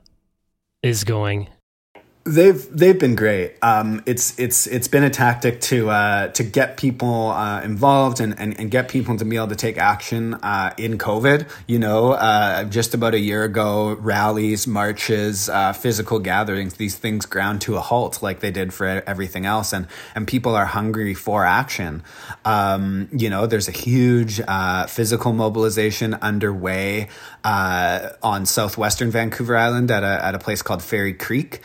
is 0.82 1.04
going. 1.04 1.48
They've 2.28 2.68
they've 2.76 2.98
been 2.98 3.14
great. 3.14 3.54
Um, 3.62 4.02
it's 4.08 4.34
it's 4.40 4.66
it's 4.66 4.88
been 4.88 5.04
a 5.04 5.12
tactic 5.12 5.62
to 5.62 5.92
uh, 5.92 6.28
to 6.30 6.44
get 6.44 6.76
people 6.76 7.30
uh, 7.30 7.62
involved 7.62 8.20
and, 8.20 8.34
and, 8.40 8.60
and 8.60 8.72
get 8.72 8.90
people 8.90 9.16
to 9.18 9.24
be 9.24 9.36
able 9.36 9.50
to 9.50 9.56
take 9.56 9.78
action 9.78 10.34
uh, 10.34 10.74
in 10.76 10.98
COVID. 10.98 11.48
You 11.68 11.78
know, 11.78 12.14
uh, 12.14 12.64
just 12.64 12.96
about 12.96 13.14
a 13.14 13.20
year 13.20 13.44
ago, 13.44 13.94
rallies, 13.94 14.66
marches, 14.66 15.50
uh, 15.50 15.74
physical 15.74 16.18
gatherings, 16.18 16.74
these 16.74 16.96
things 16.96 17.28
ground 17.28 17.62
to 17.62 17.76
a 17.76 17.80
halt 17.80 18.24
like 18.24 18.40
they 18.40 18.50
did 18.50 18.74
for 18.74 18.88
everything 18.88 19.46
else, 19.46 19.72
and 19.72 19.86
and 20.16 20.28
people 20.28 20.56
are 20.56 20.66
hungry 20.66 21.14
for 21.14 21.46
action. 21.46 22.02
Um, 22.44 23.08
you 23.12 23.30
know, 23.30 23.46
there's 23.46 23.68
a 23.68 23.72
huge 23.72 24.42
uh, 24.48 24.88
physical 24.88 25.32
mobilization 25.32 26.16
underway 26.16 27.08
on 27.44 28.48
southwestern 28.48 29.12
Vancouver 29.12 29.56
Island 29.56 29.92
at 29.92 30.02
a 30.02 30.26
at 30.26 30.34
a 30.34 30.40
place 30.40 30.64
called 30.64 30.82
Fairy 30.82 31.14
Creek. 31.14 31.62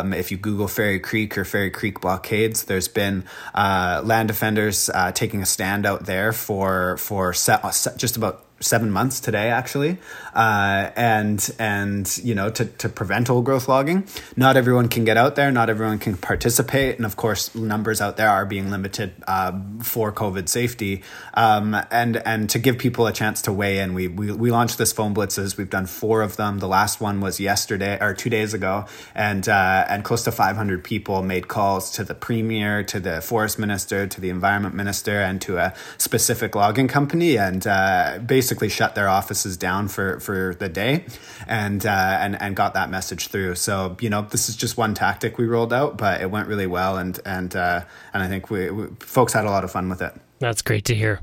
Um, 0.00 0.12
if 0.12 0.30
you 0.30 0.36
Google 0.36 0.68
Fairy 0.68 1.00
Creek 1.00 1.36
or 1.36 1.44
Fairy 1.44 1.70
Creek 1.70 2.00
blockades, 2.00 2.64
there's 2.64 2.88
been 2.88 3.24
uh, 3.54 4.02
land 4.04 4.28
defenders 4.28 4.90
uh, 4.92 5.12
taking 5.12 5.42
a 5.42 5.46
stand 5.46 5.86
out 5.86 6.06
there 6.06 6.32
for 6.32 6.96
for 6.96 7.32
set, 7.32 7.62
just 7.96 8.16
about 8.16 8.44
seven 8.60 8.90
months 8.90 9.20
today, 9.20 9.50
actually, 9.50 9.98
uh, 10.34 10.90
and 10.94 11.50
and 11.58 12.20
you 12.22 12.34
know 12.34 12.50
to 12.50 12.66
to 12.66 12.88
prevent 12.88 13.30
old 13.30 13.44
growth 13.44 13.68
logging. 13.68 14.06
Not 14.36 14.56
everyone 14.56 14.88
can 14.88 15.04
get 15.04 15.16
out 15.16 15.34
there. 15.34 15.50
Not 15.50 15.70
everyone 15.70 15.98
can 15.98 16.16
participate, 16.16 16.96
and 16.96 17.06
of 17.06 17.16
course, 17.16 17.54
numbers 17.54 18.00
out 18.00 18.16
there 18.16 18.28
are 18.28 18.46
being 18.46 18.70
limited 18.70 19.12
uh, 19.26 19.58
for 19.82 20.12
COVID 20.12 20.48
safety. 20.48 21.02
Um, 21.34 21.76
and 21.90 22.16
and 22.18 22.48
to 22.50 22.58
give 22.58 22.78
people 22.78 23.06
a 23.06 23.12
chance 23.12 23.42
to 23.42 23.52
weigh 23.52 23.78
in, 23.78 23.94
we 23.94 24.08
we 24.08 24.30
we 24.32 24.50
launched 24.50 24.78
this 24.78 24.92
phone 24.92 25.14
blitzes. 25.14 25.56
We've 25.56 25.70
done 25.70 25.86
four 25.86 26.22
of 26.22 26.36
them. 26.36 26.58
The 26.58 26.68
last 26.68 27.00
one 27.00 27.20
was 27.20 27.40
yesterday 27.40 27.98
or 28.00 28.14
two 28.14 28.30
days 28.30 28.54
ago, 28.54 28.86
and 29.14 29.48
uh, 29.48 29.86
and 29.88 30.04
close 30.04 30.24
to 30.24 30.32
500 30.32 30.84
people 30.84 31.22
made 31.22 31.48
calls 31.48 31.90
to 31.92 32.04
the 32.04 32.14
premier, 32.14 32.82
to 32.84 33.00
the 33.00 33.20
forest 33.20 33.58
minister, 33.58 34.06
to 34.06 34.20
the 34.20 34.28
environment 34.28 34.74
minister, 34.74 35.20
and 35.20 35.40
to 35.42 35.56
a 35.58 35.74
specific 35.96 36.54
logging 36.54 36.88
company, 36.88 37.38
and 37.38 37.66
uh, 37.66 38.18
basically 38.50 38.68
shut 38.68 38.96
their 38.96 39.08
offices 39.08 39.56
down 39.56 39.86
for 39.86 40.18
for 40.18 40.56
the 40.58 40.68
day, 40.68 41.04
and 41.46 41.86
uh, 41.86 42.18
and 42.20 42.40
and 42.42 42.56
got 42.56 42.74
that 42.74 42.90
message 42.90 43.28
through. 43.28 43.54
So 43.54 43.96
you 44.00 44.10
know, 44.10 44.22
this 44.22 44.48
is 44.48 44.56
just 44.56 44.76
one 44.76 44.92
tactic 44.92 45.38
we 45.38 45.46
rolled 45.46 45.72
out, 45.72 45.96
but 45.96 46.20
it 46.20 46.32
went 46.32 46.48
really 46.48 46.66
well, 46.66 46.98
and 46.98 47.20
and 47.24 47.54
uh, 47.54 47.84
and 48.12 48.22
I 48.24 48.28
think 48.28 48.50
we, 48.50 48.68
we 48.70 48.88
folks 48.98 49.32
had 49.32 49.44
a 49.44 49.50
lot 49.50 49.62
of 49.62 49.70
fun 49.70 49.88
with 49.88 50.02
it. 50.02 50.12
That's 50.40 50.62
great 50.62 50.84
to 50.86 50.96
hear. 50.96 51.20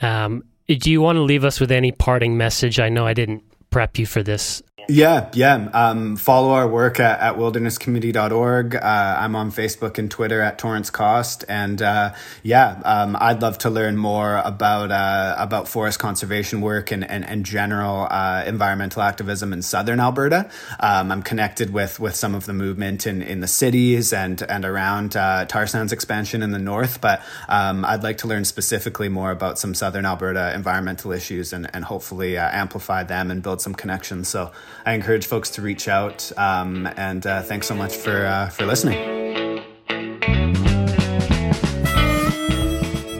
Um, 0.00 0.42
Do 0.68 0.90
you 0.90 1.02
want 1.02 1.16
to 1.16 1.22
leave 1.22 1.44
us 1.44 1.60
with 1.60 1.70
any 1.70 1.92
parting 1.92 2.38
message? 2.38 2.80
I 2.80 2.88
know 2.88 3.06
I 3.06 3.12
didn't 3.12 3.42
prep 3.68 3.98
you 3.98 4.06
for 4.06 4.22
this 4.22 4.62
yeah, 4.90 5.28
yeah. 5.34 5.68
Um, 5.74 6.16
follow 6.16 6.52
our 6.52 6.66
work 6.66 6.98
at, 6.98 7.20
at 7.20 7.34
wildernesscommittee.org. 7.36 8.74
Uh, 8.74 9.16
I'm 9.20 9.36
on 9.36 9.52
Facebook 9.52 9.98
and 9.98 10.10
Twitter 10.10 10.40
at 10.40 10.56
Torrance 10.56 10.88
Coste. 10.88 11.44
And 11.46 11.82
uh, 11.82 12.14
yeah, 12.42 12.80
um, 12.86 13.14
I'd 13.20 13.42
love 13.42 13.58
to 13.58 13.70
learn 13.70 13.98
more 13.98 14.38
about 14.38 14.90
uh, 14.90 15.34
about 15.36 15.68
forest 15.68 15.98
conservation 15.98 16.62
work 16.62 16.90
and, 16.90 17.04
and, 17.04 17.22
and 17.26 17.44
general 17.44 18.08
uh, 18.10 18.44
environmental 18.46 19.02
activism 19.02 19.52
in 19.52 19.60
southern 19.60 20.00
Alberta. 20.00 20.48
Um, 20.80 21.12
I'm 21.12 21.22
connected 21.22 21.70
with 21.70 22.00
with 22.00 22.14
some 22.14 22.34
of 22.34 22.46
the 22.46 22.54
movement 22.54 23.06
in, 23.06 23.20
in 23.20 23.40
the 23.40 23.46
cities 23.46 24.14
and, 24.14 24.40
and 24.40 24.64
around 24.64 25.16
uh, 25.16 25.44
tar 25.44 25.66
sands 25.66 25.92
expansion 25.92 26.42
in 26.42 26.52
the 26.52 26.58
north. 26.58 27.02
But 27.02 27.20
um, 27.50 27.84
I'd 27.84 28.02
like 28.02 28.16
to 28.18 28.26
learn 28.26 28.46
specifically 28.46 29.10
more 29.10 29.32
about 29.32 29.58
some 29.58 29.74
southern 29.74 30.06
Alberta 30.06 30.54
environmental 30.54 31.12
issues 31.12 31.52
and, 31.52 31.68
and 31.74 31.84
hopefully 31.84 32.38
uh, 32.38 32.48
amplify 32.50 33.02
them 33.02 33.30
and 33.30 33.42
build 33.42 33.60
some 33.60 33.74
connections. 33.74 34.28
So 34.28 34.50
I 34.86 34.94
encourage 34.94 35.26
folks 35.26 35.50
to 35.50 35.62
reach 35.62 35.88
out. 35.88 36.30
Um, 36.36 36.88
and 36.96 37.26
uh, 37.26 37.42
thanks 37.42 37.66
so 37.66 37.74
much 37.74 37.94
for 37.96 38.26
uh, 38.26 38.48
for 38.48 38.66
listening. 38.66 39.18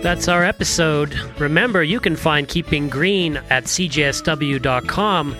That's 0.02 0.28
our 0.28 0.44
episode. 0.44 1.14
Remember, 1.38 1.82
you 1.82 2.00
can 2.00 2.16
find 2.16 2.48
Keeping 2.48 2.88
Green 2.88 3.36
at 3.50 3.64
cjsw.com. 3.64 5.36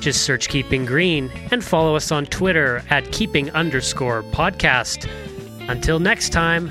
Just 0.00 0.22
search 0.22 0.48
Keeping 0.48 0.84
Green 0.84 1.30
and 1.50 1.64
follow 1.64 1.96
us 1.96 2.12
on 2.12 2.26
Twitter 2.26 2.84
at 2.90 3.10
keeping 3.10 3.50
underscore 3.52 4.22
podcast. 4.24 5.08
Until 5.68 5.98
next 5.98 6.32
time, 6.32 6.70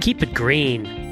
keep 0.00 0.22
it 0.22 0.32
green. 0.32 1.03